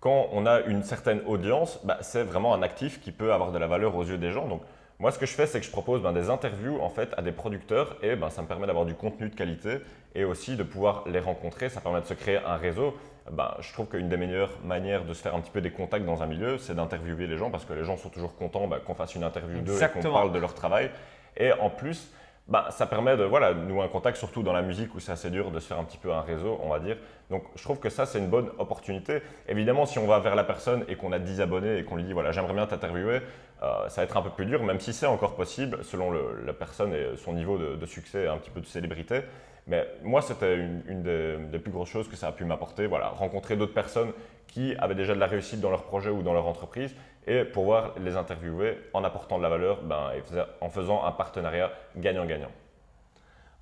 quand 0.00 0.28
on 0.32 0.46
a 0.46 0.60
une 0.62 0.82
certaine 0.82 1.20
audience, 1.26 1.80
bah, 1.84 1.98
c'est 2.00 2.22
vraiment 2.22 2.54
un 2.54 2.62
actif 2.62 3.00
qui 3.00 3.12
peut 3.12 3.32
avoir 3.32 3.52
de 3.52 3.58
la 3.58 3.66
valeur 3.66 3.96
aux 3.96 4.04
yeux 4.04 4.18
des 4.18 4.30
gens. 4.30 4.46
Donc, 4.46 4.62
moi, 4.98 5.10
ce 5.10 5.18
que 5.18 5.26
je 5.26 5.32
fais, 5.32 5.46
c'est 5.46 5.60
que 5.60 5.66
je 5.66 5.70
propose 5.70 6.02
ben, 6.02 6.12
des 6.12 6.30
interviews 6.30 6.80
en 6.80 6.88
fait 6.88 7.12
à 7.18 7.22
des 7.22 7.32
producteurs 7.32 7.96
et 8.02 8.16
ben, 8.16 8.30
ça 8.30 8.40
me 8.42 8.46
permet 8.46 8.66
d'avoir 8.66 8.86
du 8.86 8.94
contenu 8.94 9.28
de 9.28 9.34
qualité 9.34 9.78
et 10.14 10.24
aussi 10.24 10.56
de 10.56 10.62
pouvoir 10.62 11.04
les 11.06 11.20
rencontrer. 11.20 11.68
Ça 11.68 11.80
permet 11.80 12.00
de 12.00 12.06
se 12.06 12.14
créer 12.14 12.38
un 12.38 12.56
réseau. 12.56 12.96
Ben, 13.30 13.54
je 13.60 13.72
trouve 13.72 13.88
qu'une 13.88 14.08
des 14.08 14.16
meilleures 14.16 14.58
manières 14.64 15.04
de 15.04 15.12
se 15.12 15.20
faire 15.20 15.34
un 15.34 15.40
petit 15.40 15.50
peu 15.50 15.60
des 15.60 15.70
contacts 15.70 16.06
dans 16.06 16.22
un 16.22 16.26
milieu, 16.26 16.56
c'est 16.58 16.74
d'interviewer 16.74 17.26
les 17.26 17.36
gens 17.36 17.50
parce 17.50 17.64
que 17.64 17.74
les 17.74 17.84
gens 17.84 17.96
sont 17.96 18.08
toujours 18.08 18.34
contents 18.36 18.68
qu'on 18.86 18.94
fasse 18.94 19.14
une 19.14 19.24
interview 19.24 19.60
d'eux 19.60 19.82
et 19.82 19.88
qu'on 19.88 20.12
parle 20.12 20.32
de 20.32 20.38
leur 20.38 20.54
travail. 20.54 20.90
Et 21.36 21.52
en 21.52 21.68
plus, 21.68 22.10
bah, 22.48 22.68
ça 22.70 22.86
permet 22.86 23.16
de 23.16 23.24
voilà, 23.24 23.54
nouer 23.54 23.82
un 23.82 23.88
contact, 23.88 24.16
surtout 24.16 24.44
dans 24.44 24.52
la 24.52 24.62
musique 24.62 24.94
où 24.94 25.00
c'est 25.00 25.10
assez 25.10 25.30
dur 25.30 25.50
de 25.50 25.58
se 25.58 25.66
faire 25.66 25.80
un 25.80 25.84
petit 25.84 25.98
peu 25.98 26.12
un 26.12 26.20
réseau, 26.20 26.60
on 26.62 26.68
va 26.68 26.78
dire. 26.78 26.96
Donc 27.28 27.42
je 27.56 27.62
trouve 27.62 27.80
que 27.80 27.88
ça, 27.88 28.06
c'est 28.06 28.20
une 28.20 28.28
bonne 28.28 28.50
opportunité. 28.58 29.20
Évidemment, 29.48 29.84
si 29.84 29.98
on 29.98 30.06
va 30.06 30.20
vers 30.20 30.36
la 30.36 30.44
personne 30.44 30.84
et 30.88 30.94
qu'on 30.94 31.10
a 31.10 31.18
10 31.18 31.40
abonnés 31.40 31.78
et 31.78 31.84
qu'on 31.84 31.96
lui 31.96 32.04
dit 32.04 32.12
voilà, 32.12 32.30
j'aimerais 32.30 32.54
bien 32.54 32.66
t'interviewer, 32.66 33.20
euh, 33.62 33.88
ça 33.88 34.00
va 34.00 34.04
être 34.04 34.16
un 34.16 34.22
peu 34.22 34.30
plus 34.30 34.46
dur, 34.46 34.62
même 34.62 34.78
si 34.78 34.92
c'est 34.92 35.06
encore 35.06 35.34
possible 35.34 35.82
selon 35.82 36.12
la 36.12 36.52
personne 36.52 36.94
et 36.94 37.16
son 37.16 37.32
niveau 37.32 37.58
de, 37.58 37.86
succès 37.86 38.24
et 38.24 38.28
un 38.28 38.36
petit 38.38 38.50
peu 38.50 38.60
de 38.60 38.66
célébrité. 38.66 39.22
Mais 39.66 39.84
moi, 40.04 40.22
c'était 40.22 40.54
une, 40.54 41.02
des, 41.02 41.58
plus 41.58 41.72
grosses 41.72 41.88
choses 41.88 42.08
que 42.08 42.14
ça 42.14 42.28
a 42.28 42.32
pu 42.32 42.44
m'apporter. 42.44 42.86
Voilà, 42.86 43.08
rencontrer 43.08 43.56
d'autres 43.56 43.74
personnes 43.74 44.12
qui 44.46 44.76
avaient 44.76 44.94
déjà 44.94 45.14
de 45.14 45.18
la 45.18 45.26
réussite 45.26 45.60
dans 45.60 45.70
leur 45.70 45.82
projet 45.82 46.10
ou 46.10 46.22
dans 46.22 46.32
leur 46.32 46.46
entreprise 46.46 46.94
et 47.26 47.44
pouvoir 47.44 47.94
les 47.98 48.16
interviewer 48.16 48.78
en 48.92 49.04
apportant 49.04 49.38
de 49.38 49.42
la 49.42 49.48
valeur 49.48 49.82
ben, 49.82 50.12
en 50.60 50.68
faisant 50.70 51.04
un 51.04 51.12
partenariat 51.12 51.72
gagnant-gagnant. 51.96 52.50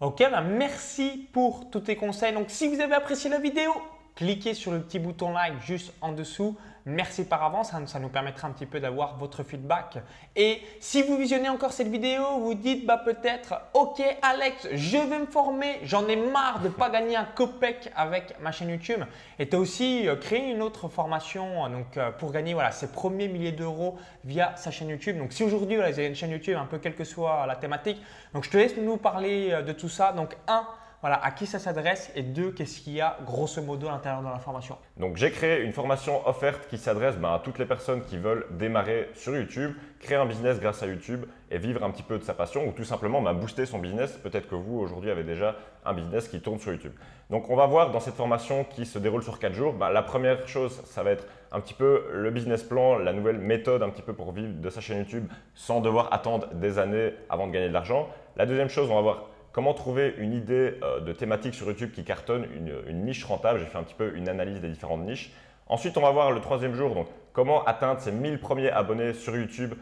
Ok, 0.00 0.18
ben 0.18 0.42
merci 0.42 1.28
pour 1.32 1.70
tous 1.70 1.80
tes 1.80 1.96
conseils. 1.96 2.34
Donc 2.34 2.46
si 2.48 2.68
vous 2.68 2.80
avez 2.80 2.94
apprécié 2.94 3.30
la 3.30 3.38
vidéo, 3.38 3.72
cliquez 4.14 4.54
sur 4.54 4.72
le 4.72 4.80
petit 4.80 4.98
bouton 4.98 5.32
like 5.32 5.60
juste 5.62 5.94
en 6.00 6.12
dessous. 6.12 6.56
Merci 6.86 7.24
par 7.24 7.42
avance, 7.42 7.72
ça, 7.86 7.98
nous 7.98 8.10
permettra 8.10 8.46
un 8.46 8.50
petit 8.50 8.66
peu 8.66 8.78
d'avoir 8.78 9.16
votre 9.16 9.42
feedback. 9.42 9.98
Et 10.36 10.60
si 10.80 11.02
vous 11.02 11.16
visionnez 11.16 11.48
encore 11.48 11.72
cette 11.72 11.88
vidéo, 11.88 12.40
vous 12.40 12.52
dites 12.52 12.84
bah 12.84 13.00
peut-être 13.02 13.54
OK 13.72 14.02
Alex, 14.20 14.68
je 14.70 14.98
vais 14.98 15.18
me 15.18 15.24
former, 15.24 15.78
j'en 15.82 16.06
ai 16.08 16.16
marre 16.16 16.60
de 16.60 16.68
ne 16.68 16.72
pas 16.72 16.90
gagner 16.90 17.16
un 17.16 17.24
copec 17.24 17.90
avec 17.96 18.38
ma 18.40 18.52
chaîne 18.52 18.68
YouTube. 18.68 19.00
Et 19.38 19.48
tu 19.48 19.56
as 19.56 19.58
aussi 19.58 20.06
euh, 20.06 20.16
créé 20.16 20.50
une 20.50 20.60
autre 20.60 20.88
formation 20.88 21.70
donc, 21.70 21.96
euh, 21.96 22.10
pour 22.10 22.32
gagner 22.32 22.52
voilà, 22.52 22.70
ses 22.70 22.88
premiers 22.88 23.28
milliers 23.28 23.52
d'euros 23.52 23.96
via 24.22 24.54
sa 24.56 24.70
chaîne 24.70 24.90
YouTube. 24.90 25.16
Donc 25.16 25.32
si 25.32 25.42
aujourd'hui 25.42 25.76
vous 25.76 25.82
avez 25.82 26.06
une 26.06 26.14
chaîne 26.14 26.32
YouTube, 26.32 26.58
un 26.60 26.66
peu 26.66 26.76
quelle 26.76 26.96
que 26.96 27.04
soit 27.04 27.46
la 27.46 27.56
thématique, 27.56 28.02
donc 28.34 28.44
je 28.44 28.50
te 28.50 28.58
laisse 28.58 28.76
nous 28.76 28.98
parler 28.98 29.52
euh, 29.52 29.62
de 29.62 29.72
tout 29.72 29.88
ça. 29.88 30.12
Donc 30.12 30.36
un, 30.48 30.66
voilà, 31.04 31.22
à 31.22 31.32
qui 31.32 31.44
ça 31.44 31.58
s'adresse 31.58 32.10
et 32.14 32.22
deux, 32.22 32.50
qu'est-ce 32.52 32.80
qu'il 32.80 32.94
y 32.94 33.02
a 33.02 33.18
grosso 33.26 33.60
modo 33.60 33.88
à 33.88 33.90
l'intérieur 33.90 34.22
de 34.22 34.26
la 34.26 34.38
formation 34.38 34.78
Donc 34.96 35.18
j'ai 35.18 35.30
créé 35.30 35.60
une 35.60 35.74
formation 35.74 36.26
offerte 36.26 36.66
qui 36.66 36.78
s'adresse 36.78 37.16
ben, 37.18 37.34
à 37.34 37.40
toutes 37.40 37.58
les 37.58 37.66
personnes 37.66 38.02
qui 38.04 38.16
veulent 38.16 38.46
démarrer 38.52 39.10
sur 39.12 39.36
YouTube, 39.36 39.74
créer 40.00 40.16
un 40.16 40.24
business 40.24 40.58
grâce 40.58 40.82
à 40.82 40.86
YouTube 40.86 41.26
et 41.50 41.58
vivre 41.58 41.84
un 41.84 41.90
petit 41.90 42.02
peu 42.02 42.16
de 42.16 42.24
sa 42.24 42.32
passion 42.32 42.66
ou 42.66 42.72
tout 42.72 42.84
simplement 42.84 43.20
ben, 43.20 43.34
booster 43.34 43.66
son 43.66 43.80
business. 43.80 44.12
Peut-être 44.12 44.48
que 44.48 44.54
vous 44.54 44.78
aujourd'hui 44.78 45.10
avez 45.10 45.24
déjà 45.24 45.56
un 45.84 45.92
business 45.92 46.26
qui 46.26 46.40
tourne 46.40 46.58
sur 46.58 46.72
YouTube. 46.72 46.94
Donc 47.28 47.50
on 47.50 47.54
va 47.54 47.66
voir 47.66 47.90
dans 47.90 48.00
cette 48.00 48.14
formation 48.14 48.64
qui 48.64 48.86
se 48.86 48.98
déroule 48.98 49.22
sur 49.22 49.38
4 49.38 49.52
jours, 49.52 49.74
ben, 49.74 49.90
la 49.90 50.02
première 50.02 50.48
chose 50.48 50.80
ça 50.86 51.02
va 51.02 51.10
être 51.10 51.26
un 51.52 51.60
petit 51.60 51.74
peu 51.74 52.06
le 52.14 52.30
business 52.30 52.62
plan, 52.62 52.96
la 52.96 53.12
nouvelle 53.12 53.36
méthode 53.36 53.82
un 53.82 53.90
petit 53.90 54.00
peu 54.00 54.14
pour 54.14 54.32
vivre 54.32 54.54
de 54.54 54.70
sa 54.70 54.80
chaîne 54.80 55.00
YouTube 55.00 55.26
sans 55.54 55.82
devoir 55.82 56.14
attendre 56.14 56.48
des 56.54 56.78
années 56.78 57.12
avant 57.28 57.46
de 57.46 57.52
gagner 57.52 57.68
de 57.68 57.74
l'argent. 57.74 58.08
La 58.36 58.46
deuxième 58.46 58.70
chose, 58.70 58.90
on 58.90 58.94
va 58.94 59.02
voir 59.02 59.24
Comment 59.54 59.72
trouver 59.72 60.16
une 60.18 60.32
idée 60.32 60.74
euh, 60.82 60.98
de 60.98 61.12
thématique 61.12 61.54
sur 61.54 61.68
YouTube 61.68 61.92
qui 61.92 62.02
cartonne, 62.02 62.44
une, 62.56 63.04
niche 63.04 63.24
rentable 63.24 63.60
J'ai 63.60 63.66
fait 63.66 63.78
un 63.78 63.84
petit 63.84 63.94
peu 63.94 64.12
une 64.16 64.28
analyse 64.28 64.60
des 64.60 64.68
différentes 64.68 65.02
niches. 65.02 65.30
Ensuite, 65.68 65.96
on 65.96 66.00
va 66.00 66.10
voir 66.10 66.32
le 66.32 66.40
troisième 66.40 66.74
jour, 66.74 66.92
donc 66.92 67.06
comment 67.32 67.64
atteindre 67.64 68.00
ses 68.00 68.10
1000 68.10 68.40
premiers 68.40 68.70
abonnés 68.70 69.14
sur 69.14 69.36
YouTube 69.36 69.74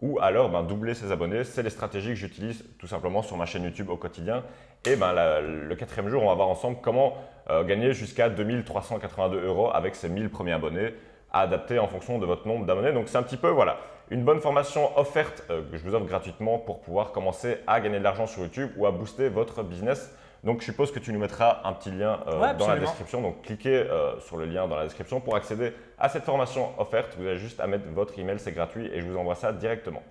ou 0.00 0.18
alors 0.20 0.50
ben, 0.50 0.64
doubler 0.64 0.94
ses 0.94 1.12
abonnés. 1.12 1.44
C'est 1.44 1.62
les 1.62 1.70
stratégies 1.70 2.08
que 2.08 2.14
j'utilise 2.16 2.64
tout 2.76 2.88
simplement 2.88 3.22
sur 3.22 3.36
ma 3.36 3.46
chaîne 3.46 3.62
YouTube 3.62 3.88
au 3.88 3.96
quotidien. 3.96 4.42
Et 4.84 4.96
ben, 4.96 5.12
le 5.40 5.76
quatrième 5.76 6.08
jour, 6.08 6.24
on 6.24 6.28
va 6.28 6.34
voir 6.34 6.48
ensemble 6.48 6.78
comment 6.82 7.14
euh, 7.50 7.62
gagner 7.62 7.92
jusqu'à 7.92 8.30
2382 8.30 9.44
euros 9.44 9.70
avec 9.72 9.94
ses 9.94 10.08
1000 10.08 10.28
premiers 10.30 10.54
abonnés. 10.54 10.92
À 11.32 11.42
adapter 11.42 11.78
en 11.78 11.88
fonction 11.88 12.18
de 12.18 12.26
votre 12.26 12.46
nombre 12.46 12.66
d'abonnés. 12.66 12.92
Donc 12.92 13.08
c'est 13.08 13.18
un 13.18 13.22
petit 13.22 13.36
peu 13.36 13.48
voilà, 13.48 13.78
une 14.10 14.24
bonne 14.24 14.40
formation 14.40 14.96
offerte 14.98 15.44
euh, 15.50 15.62
que 15.70 15.76
je 15.76 15.84
vous 15.84 15.94
offre 15.94 16.06
gratuitement 16.06 16.58
pour 16.58 16.80
pouvoir 16.80 17.12
commencer 17.12 17.58
à 17.66 17.80
gagner 17.80 17.98
de 17.98 18.04
l'argent 18.04 18.26
sur 18.26 18.42
YouTube 18.42 18.70
ou 18.76 18.86
à 18.86 18.90
booster 18.90 19.28
votre 19.28 19.62
business. 19.62 20.14
Donc 20.42 20.60
je 20.60 20.66
suppose 20.66 20.90
que 20.90 20.98
tu 20.98 21.12
nous 21.12 21.18
mettras 21.18 21.60
un 21.64 21.72
petit 21.74 21.90
lien 21.90 22.20
euh, 22.26 22.54
dans 22.54 22.68
la 22.68 22.78
description. 22.78 23.20
Donc 23.20 23.42
cliquez 23.42 23.76
euh, 23.76 24.18
sur 24.20 24.36
le 24.36 24.46
lien 24.46 24.66
dans 24.66 24.76
la 24.76 24.84
description 24.84 25.20
pour 25.20 25.36
accéder 25.36 25.74
à 25.98 26.08
cette 26.08 26.24
formation 26.24 26.70
offerte. 26.78 27.14
Vous 27.18 27.26
avez 27.26 27.36
juste 27.36 27.60
à 27.60 27.66
mettre 27.66 27.84
votre 27.90 28.18
email, 28.18 28.38
c'est 28.38 28.52
gratuit 28.52 28.90
et 28.92 29.00
je 29.00 29.06
vous 29.06 29.18
envoie 29.18 29.34
ça 29.34 29.52
directement. 29.52 30.02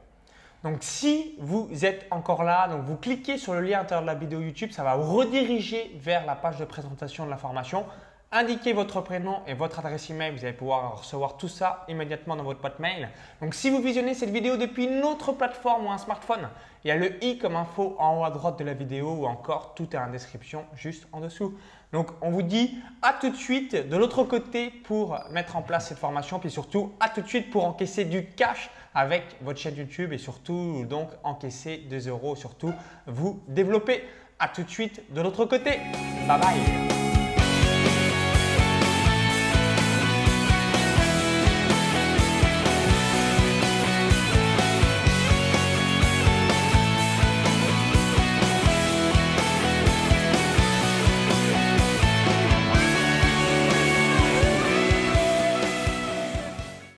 Donc 0.63 0.77
si 0.81 1.35
vous 1.39 1.69
êtes 1.83 2.05
encore 2.11 2.43
là, 2.43 2.67
donc 2.67 2.83
vous 2.83 2.97
cliquez 2.97 3.37
sur 3.37 3.53
le 3.53 3.61
lien 3.61 3.77
à 3.77 3.81
l'intérieur 3.81 4.01
de 4.01 4.07
la 4.07 4.15
vidéo 4.15 4.41
YouTube, 4.41 4.71
ça 4.71 4.83
va 4.83 4.97
vous 4.97 5.15
rediriger 5.15 5.95
vers 5.95 6.25
la 6.25 6.35
page 6.35 6.57
de 6.57 6.65
présentation 6.65 7.25
de 7.25 7.29
la 7.29 7.37
formation. 7.37 7.85
Indiquez 8.31 8.73
votre 8.73 9.01
prénom 9.01 9.39
et 9.47 9.55
votre 9.55 9.79
adresse 9.79 10.11
email, 10.11 10.31
vous 10.31 10.45
allez 10.45 10.53
pouvoir 10.53 10.99
recevoir 10.99 11.35
tout 11.37 11.47
ça 11.47 11.83
immédiatement 11.87 12.35
dans 12.35 12.43
votre 12.43 12.61
boîte 12.61 12.77
mail. 12.77 13.09
Donc 13.41 13.55
si 13.55 13.71
vous 13.71 13.81
visionnez 13.81 14.13
cette 14.13 14.29
vidéo 14.29 14.55
depuis 14.55 14.85
une 14.85 15.03
autre 15.03 15.31
plateforme 15.31 15.87
ou 15.87 15.91
un 15.91 15.97
smartphone, 15.97 16.47
il 16.83 16.89
y 16.89 16.91
a 16.91 16.95
le 16.95 17.23
i 17.23 17.39
comme 17.39 17.55
info 17.55 17.95
en 17.97 18.19
haut 18.19 18.23
à 18.23 18.29
droite 18.29 18.59
de 18.59 18.63
la 18.63 18.75
vidéo 18.75 19.15
ou 19.21 19.25
encore 19.25 19.73
tout 19.73 19.87
est 19.93 19.97
en 19.97 20.11
description 20.11 20.65
juste 20.75 21.07
en 21.11 21.21
dessous. 21.21 21.57
Donc 21.91 22.11
on 22.21 22.29
vous 22.29 22.43
dit 22.43 22.77
à 23.01 23.13
tout 23.13 23.31
de 23.31 23.35
suite 23.35 23.75
de 23.75 23.97
l'autre 23.97 24.23
côté 24.23 24.69
pour 24.69 25.19
mettre 25.31 25.55
en 25.55 25.63
place 25.63 25.87
cette 25.87 25.97
formation 25.97 26.37
puis 26.37 26.51
surtout 26.51 26.93
à 26.99 27.09
tout 27.09 27.21
de 27.21 27.27
suite 27.27 27.49
pour 27.49 27.65
encaisser 27.65 28.05
du 28.05 28.27
cash 28.27 28.69
avec 28.93 29.23
votre 29.41 29.59
chaîne 29.59 29.75
YouTube 29.75 30.13
et 30.13 30.19
surtout 30.19 30.85
donc 30.87 31.09
encaisser 31.23 31.77
des 31.89 32.01
euros, 32.07 32.35
surtout 32.35 32.73
vous 33.07 33.41
développer. 33.47 34.03
À 34.41 34.47
tout 34.47 34.63
de 34.63 34.69
suite 34.69 35.11
de 35.13 35.19
l'autre 35.19 35.43
côté. 35.45 35.79
Bye 36.27 36.39
bye 36.39 37.08